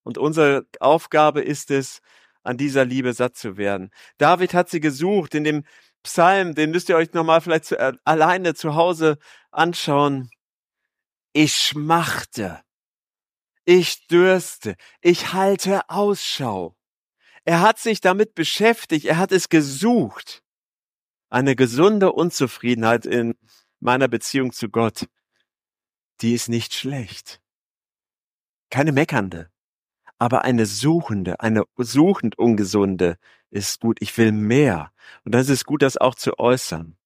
Und 0.04 0.16
unsere 0.16 0.64
Aufgabe 0.78 1.42
ist 1.42 1.72
es, 1.72 2.02
an 2.44 2.56
dieser 2.56 2.84
Liebe 2.84 3.12
satt 3.12 3.36
zu 3.36 3.56
werden. 3.56 3.90
David 4.16 4.54
hat 4.54 4.70
sie 4.70 4.78
gesucht 4.78 5.34
in 5.34 5.42
dem 5.42 5.64
Psalm, 6.04 6.54
den 6.54 6.70
müsst 6.70 6.88
ihr 6.88 6.94
euch 6.94 7.14
nochmal 7.14 7.40
vielleicht 7.40 7.64
zu, 7.64 7.76
äh, 7.76 7.94
alleine 8.04 8.54
zu 8.54 8.76
Hause 8.76 9.18
anschauen. 9.50 10.30
Ich 11.32 11.56
schmachte 11.56 12.62
ich 13.70 14.08
dürste, 14.08 14.74
ich 15.00 15.32
halte 15.32 15.88
Ausschau. 15.88 16.76
Er 17.44 17.60
hat 17.60 17.78
sich 17.78 18.00
damit 18.00 18.34
beschäftigt, 18.34 19.04
er 19.04 19.16
hat 19.16 19.30
es 19.30 19.48
gesucht. 19.48 20.42
Eine 21.28 21.54
gesunde 21.54 22.10
Unzufriedenheit 22.10 23.06
in 23.06 23.36
meiner 23.78 24.08
Beziehung 24.08 24.50
zu 24.50 24.70
Gott, 24.70 25.06
die 26.20 26.34
ist 26.34 26.48
nicht 26.48 26.74
schlecht. 26.74 27.40
Keine 28.70 28.90
meckernde, 28.90 29.52
aber 30.18 30.42
eine 30.42 30.66
suchende, 30.66 31.38
eine 31.38 31.62
suchend 31.76 32.36
ungesunde 32.38 33.18
ist 33.50 33.80
gut. 33.80 33.98
Ich 34.00 34.18
will 34.18 34.32
mehr. 34.32 34.92
Und 35.24 35.32
dann 35.32 35.42
ist 35.42 35.64
gut, 35.64 35.82
das 35.82 35.96
auch 35.96 36.16
zu 36.16 36.40
äußern. 36.40 36.98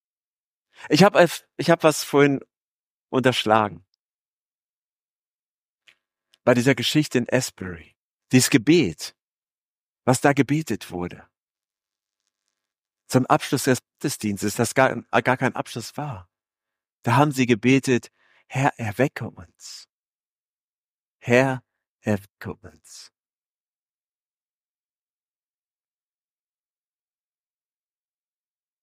Ich 0.88 1.04
habe 1.04 1.28
ich 1.58 1.68
hab 1.68 1.84
was 1.84 2.04
vorhin 2.04 2.40
unterschlagen 3.10 3.84
bei 6.44 6.54
dieser 6.54 6.74
Geschichte 6.74 7.18
in 7.18 7.26
Asbury. 7.30 7.96
Dieses 8.30 8.50
Gebet, 8.50 9.16
was 10.04 10.20
da 10.20 10.32
gebetet 10.32 10.90
wurde. 10.90 11.28
Zum 13.06 13.26
Abschluss 13.26 13.64
des 13.64 13.78
Gottesdienstes, 13.98 14.56
das 14.56 14.74
gar, 14.74 15.02
gar 15.02 15.36
kein 15.36 15.56
Abschluss 15.56 15.96
war. 15.96 16.30
Da 17.02 17.16
haben 17.16 17.32
sie 17.32 17.46
gebetet, 17.46 18.10
Herr, 18.46 18.78
erwecke 18.78 19.28
uns. 19.28 19.88
Herr, 21.18 21.62
erwecke 22.00 22.54
uns. 22.54 23.10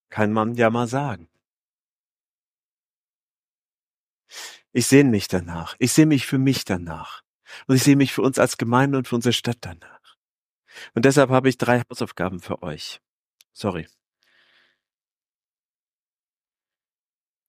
Kann 0.09 0.33
man 0.33 0.55
ja 0.55 0.69
mal 0.69 0.87
sagen. 0.87 1.29
Ich 4.73 4.87
sehne 4.87 5.09
mich 5.09 5.27
danach. 5.27 5.75
Ich 5.79 5.93
sehe 5.93 6.05
mich 6.05 6.25
für 6.25 6.37
mich 6.37 6.65
danach. 6.65 7.23
Und 7.67 7.75
ich 7.75 7.83
sehe 7.83 7.95
mich 7.95 8.13
für 8.13 8.21
uns 8.21 8.39
als 8.39 8.57
Gemeinde 8.57 8.97
und 8.97 9.07
für 9.07 9.15
unsere 9.15 9.33
Stadt 9.33 9.57
danach. 9.61 10.15
Und 10.93 11.05
deshalb 11.05 11.29
habe 11.29 11.49
ich 11.49 11.57
drei 11.57 11.81
Hausaufgaben 11.89 12.39
für 12.39 12.63
euch. 12.63 13.01
Sorry. 13.53 13.87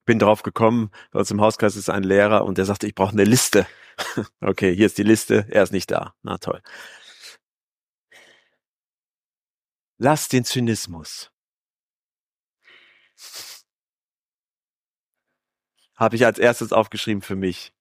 Bin 0.04 0.18
drauf 0.18 0.42
gekommen, 0.42 0.90
bei 1.12 1.20
uns 1.20 1.30
im 1.30 1.40
Hauskreis 1.40 1.76
ist 1.76 1.88
ein 1.88 2.02
Lehrer 2.02 2.44
und 2.44 2.58
der 2.58 2.64
sagte, 2.64 2.88
ich 2.88 2.94
brauche 2.94 3.12
eine 3.12 3.24
Liste. 3.24 3.66
okay, 4.40 4.74
hier 4.74 4.86
ist 4.86 4.98
die 4.98 5.04
Liste, 5.04 5.46
er 5.48 5.62
ist 5.62 5.72
nicht 5.72 5.90
da. 5.90 6.14
Na 6.22 6.38
toll. 6.38 6.60
Lass 9.98 10.26
den 10.26 10.44
Zynismus. 10.44 11.30
Habe 15.94 16.16
ich 16.16 16.26
als 16.26 16.40
erstes 16.40 16.72
aufgeschrieben 16.72 17.22
für 17.22 17.36
mich. 17.36 17.72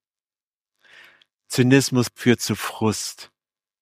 Zynismus 1.51 2.07
führt 2.15 2.39
zu 2.39 2.55
Frust. 2.55 3.29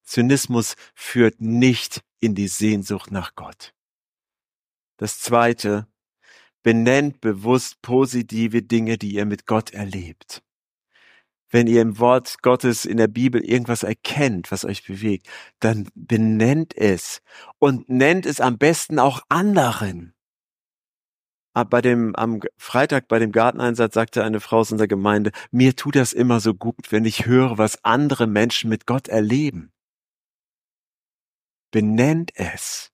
Zynismus 0.01 0.75
führt 0.95 1.39
nicht 1.39 2.01
in 2.19 2.33
die 2.33 2.47
Sehnsucht 2.47 3.11
nach 3.11 3.35
Gott. 3.35 3.75
Das 4.97 5.19
zweite, 5.19 5.85
benennt 6.63 7.21
bewusst 7.21 7.79
positive 7.83 8.63
Dinge, 8.63 8.97
die 8.97 9.13
ihr 9.13 9.27
mit 9.27 9.45
Gott 9.45 9.69
erlebt. 9.69 10.41
Wenn 11.51 11.67
ihr 11.67 11.83
im 11.83 11.99
Wort 11.99 12.41
Gottes 12.41 12.85
in 12.85 12.97
der 12.97 13.07
Bibel 13.07 13.39
irgendwas 13.39 13.83
erkennt, 13.83 14.51
was 14.51 14.65
euch 14.65 14.83
bewegt, 14.83 15.29
dann 15.59 15.87
benennt 15.93 16.75
es 16.75 17.21
und 17.59 17.87
nennt 17.87 18.25
es 18.25 18.41
am 18.41 18.57
besten 18.57 18.97
auch 18.97 19.21
anderen. 19.29 20.15
Ah, 21.59 21.65
bei 21.65 21.81
dem, 21.81 22.15
am 22.15 22.39
Freitag 22.55 23.09
bei 23.09 23.19
dem 23.19 23.33
Garteneinsatz 23.33 23.93
sagte 23.93 24.23
eine 24.23 24.39
Frau 24.39 24.59
aus 24.59 24.71
unserer 24.71 24.87
Gemeinde, 24.87 25.31
mir 25.51 25.75
tut 25.75 25.97
das 25.97 26.13
immer 26.13 26.39
so 26.39 26.53
gut, 26.53 26.93
wenn 26.93 27.03
ich 27.03 27.25
höre, 27.25 27.57
was 27.57 27.83
andere 27.83 28.27
Menschen 28.27 28.69
mit 28.69 28.85
Gott 28.85 29.09
erleben. 29.09 29.73
Benennt 31.69 32.31
es. 32.35 32.93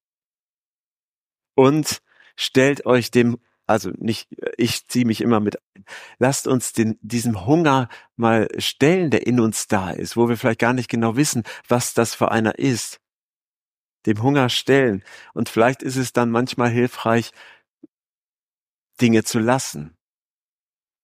Und 1.53 2.01
stellt 2.35 2.87
euch 2.87 3.11
dem, 3.11 3.37
also 3.67 3.91
nicht, 3.97 4.29
ich 4.57 4.87
ziehe 4.87 5.05
mich 5.05 5.21
immer 5.21 5.39
mit 5.39 5.57
ein. 5.75 5.85
Lasst 6.17 6.47
uns 6.47 6.73
den, 6.73 6.97
diesem 7.01 7.45
Hunger 7.45 7.87
mal 8.15 8.47
stellen, 8.57 9.11
der 9.11 9.27
in 9.27 9.39
uns 9.39 9.67
da 9.67 9.91
ist, 9.91 10.17
wo 10.17 10.27
wir 10.27 10.37
vielleicht 10.37 10.59
gar 10.59 10.73
nicht 10.73 10.89
genau 10.89 11.15
wissen, 11.15 11.43
was 11.67 11.93
das 11.93 12.15
für 12.15 12.31
einer 12.31 12.57
ist. 12.57 12.99
Dem 14.07 14.23
Hunger 14.23 14.49
stellen. 14.49 15.03
Und 15.35 15.49
vielleicht 15.49 15.83
ist 15.83 15.97
es 15.97 16.13
dann 16.13 16.31
manchmal 16.31 16.69
hilfreich, 16.69 17.31
Dinge 19.01 19.23
zu 19.23 19.39
lassen. 19.39 19.97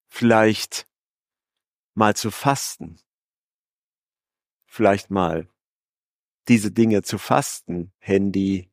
Vielleicht 0.08 0.88
mal 1.94 2.16
zu 2.16 2.32
fasten. 2.32 3.00
Vielleicht 4.66 5.10
mal 5.12 5.50
diese 6.48 6.72
Dinge 6.72 7.02
zu 7.04 7.18
fasten. 7.18 7.94
Handy, 8.00 8.72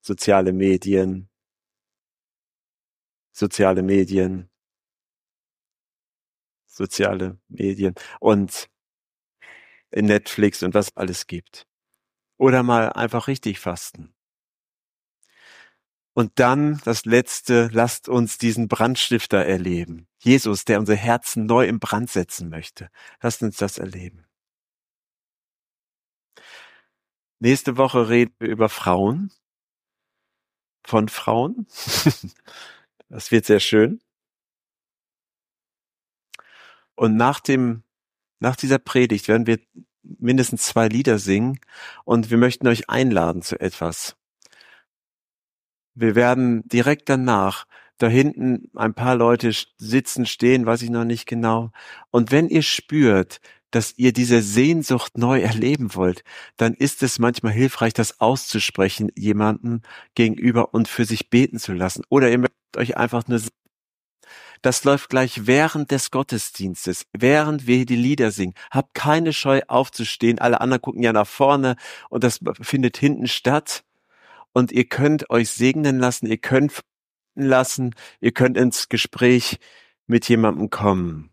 soziale 0.00 0.52
Medien, 0.52 1.28
soziale 3.32 3.82
Medien, 3.82 4.50
soziale 6.66 7.38
Medien 7.48 7.94
und 8.20 8.70
Netflix 9.90 10.62
und 10.62 10.74
was 10.74 10.96
alles 10.96 11.26
gibt. 11.26 11.66
Oder 12.38 12.62
mal 12.62 12.92
einfach 12.92 13.26
richtig 13.28 13.58
fasten. 13.58 14.14
Und 16.18 16.40
dann 16.40 16.80
das 16.84 17.04
Letzte, 17.04 17.68
lasst 17.70 18.08
uns 18.08 18.38
diesen 18.38 18.66
Brandstifter 18.66 19.38
erleben. 19.38 20.08
Jesus, 20.18 20.64
der 20.64 20.80
unsere 20.80 20.98
Herzen 20.98 21.46
neu 21.46 21.68
im 21.68 21.78
Brand 21.78 22.10
setzen 22.10 22.48
möchte. 22.48 22.90
Lasst 23.22 23.40
uns 23.44 23.58
das 23.58 23.78
erleben. 23.78 24.26
Nächste 27.38 27.76
Woche 27.76 28.08
reden 28.08 28.34
wir 28.40 28.48
über 28.48 28.68
Frauen. 28.68 29.30
Von 30.84 31.08
Frauen. 31.08 31.68
Das 33.08 33.30
wird 33.30 33.46
sehr 33.46 33.60
schön. 33.60 34.02
Und 36.96 37.16
nach 37.16 37.38
dem, 37.38 37.84
nach 38.40 38.56
dieser 38.56 38.80
Predigt 38.80 39.28
werden 39.28 39.46
wir 39.46 39.60
mindestens 40.02 40.64
zwei 40.64 40.88
Lieder 40.88 41.20
singen 41.20 41.60
und 42.04 42.28
wir 42.30 42.38
möchten 42.38 42.66
euch 42.66 42.90
einladen 42.90 43.40
zu 43.40 43.58
etwas. 43.60 44.18
Wir 46.00 46.14
werden 46.14 46.62
direkt 46.68 47.08
danach 47.08 47.66
da 47.98 48.06
hinten 48.08 48.70
ein 48.76 48.94
paar 48.94 49.16
Leute 49.16 49.50
sitzen, 49.76 50.26
stehen, 50.26 50.64
weiß 50.64 50.82
ich 50.82 50.90
noch 50.90 51.04
nicht 51.04 51.26
genau. 51.26 51.72
Und 52.10 52.30
wenn 52.30 52.48
ihr 52.48 52.62
spürt, 52.62 53.40
dass 53.72 53.94
ihr 53.98 54.12
diese 54.12 54.40
Sehnsucht 54.40 55.18
neu 55.18 55.40
erleben 55.40 55.94
wollt, 55.96 56.22
dann 56.56 56.74
ist 56.74 57.02
es 57.02 57.18
manchmal 57.18 57.52
hilfreich, 57.52 57.92
das 57.94 58.20
auszusprechen, 58.20 59.10
jemandem 59.16 59.82
gegenüber 60.14 60.72
und 60.72 60.86
für 60.86 61.04
sich 61.04 61.30
beten 61.30 61.58
zu 61.58 61.72
lassen. 61.72 62.04
Oder 62.08 62.30
ihr 62.30 62.38
möchtet 62.38 62.76
euch 62.76 62.96
einfach 62.96 63.26
nur 63.26 63.40
das 64.62 64.84
läuft 64.84 65.10
gleich 65.10 65.46
während 65.46 65.90
des 65.90 66.10
Gottesdienstes, 66.10 67.06
während 67.12 67.66
wir 67.66 67.86
die 67.86 67.96
Lieder 67.96 68.30
singen. 68.32 68.54
Habt 68.70 68.94
keine 68.94 69.32
Scheu 69.32 69.60
aufzustehen. 69.68 70.40
Alle 70.40 70.60
anderen 70.60 70.82
gucken 70.82 71.02
ja 71.02 71.12
nach 71.12 71.28
vorne 71.28 71.76
und 72.10 72.24
das 72.24 72.40
findet 72.60 72.96
hinten 72.96 73.28
statt 73.28 73.84
und 74.58 74.72
ihr 74.72 74.88
könnt 74.88 75.30
euch 75.30 75.50
segnen 75.50 76.00
lassen, 76.00 76.26
ihr 76.26 76.38
könnt 76.38 76.82
lassen, 77.36 77.94
ihr 78.20 78.32
könnt 78.32 78.56
ins 78.56 78.88
Gespräch 78.88 79.60
mit 80.08 80.28
jemandem 80.28 80.68
kommen. 80.68 81.30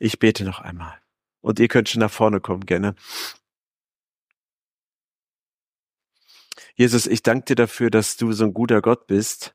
Ich 0.00 0.18
bete 0.18 0.44
noch 0.44 0.58
einmal. 0.58 1.00
Und 1.40 1.60
ihr 1.60 1.68
könnt 1.68 1.88
schon 1.88 2.00
nach 2.00 2.10
vorne 2.10 2.40
kommen, 2.40 2.66
gerne. 2.66 2.96
Jesus, 6.74 7.06
ich 7.06 7.22
danke 7.22 7.44
dir 7.44 7.54
dafür, 7.54 7.90
dass 7.90 8.16
du 8.16 8.32
so 8.32 8.44
ein 8.44 8.54
guter 8.54 8.82
Gott 8.82 9.06
bist, 9.06 9.54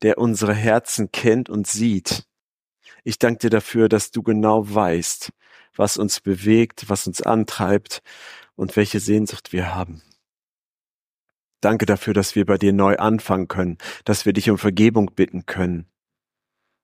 der 0.00 0.16
unsere 0.16 0.54
Herzen 0.54 1.12
kennt 1.12 1.50
und 1.50 1.66
sieht. 1.66 2.24
Ich 3.02 3.18
danke 3.18 3.40
dir 3.40 3.50
dafür, 3.50 3.90
dass 3.90 4.10
du 4.10 4.22
genau 4.22 4.74
weißt, 4.74 5.32
was 5.76 5.98
uns 5.98 6.20
bewegt, 6.20 6.88
was 6.88 7.06
uns 7.06 7.20
antreibt 7.20 8.02
und 8.56 8.74
welche 8.76 9.00
Sehnsucht 9.00 9.52
wir 9.52 9.74
haben. 9.74 10.02
Danke 11.64 11.86
dafür, 11.86 12.12
dass 12.12 12.34
wir 12.34 12.44
bei 12.44 12.58
dir 12.58 12.74
neu 12.74 12.96
anfangen 12.96 13.48
können, 13.48 13.78
dass 14.04 14.26
wir 14.26 14.34
dich 14.34 14.50
um 14.50 14.58
Vergebung 14.58 15.14
bitten 15.14 15.46
können 15.46 15.86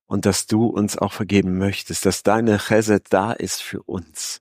und 0.06 0.24
dass 0.24 0.46
du 0.46 0.66
uns 0.66 0.96
auch 0.96 1.12
vergeben 1.12 1.58
möchtest, 1.58 2.06
dass 2.06 2.22
deine 2.22 2.58
Chesed 2.58 3.12
da 3.12 3.32
ist 3.32 3.62
für 3.62 3.82
uns. 3.82 4.40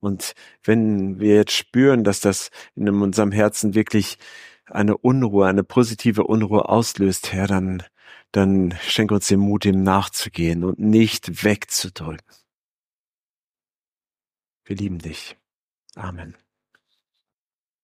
Und 0.00 0.34
wenn 0.64 1.20
wir 1.20 1.36
jetzt 1.36 1.52
spüren, 1.52 2.02
dass 2.02 2.20
das 2.20 2.50
in 2.74 2.88
unserem 2.88 3.30
Herzen 3.30 3.74
wirklich 3.74 4.18
eine 4.66 4.96
Unruhe, 4.96 5.46
eine 5.46 5.64
positive 5.64 6.24
Unruhe 6.24 6.68
auslöst, 6.68 7.32
Herr, 7.32 7.46
dann, 7.46 7.84
dann 8.32 8.76
schenk 8.82 9.12
uns 9.12 9.28
den 9.28 9.40
Mut, 9.40 9.64
dem 9.64 9.84
nachzugehen 9.84 10.64
und 10.64 10.80
nicht 10.80 11.44
wegzudrücken. 11.44 12.26
Wir 14.64 14.76
lieben 14.76 14.98
dich. 14.98 15.36
Amen. 15.94 16.36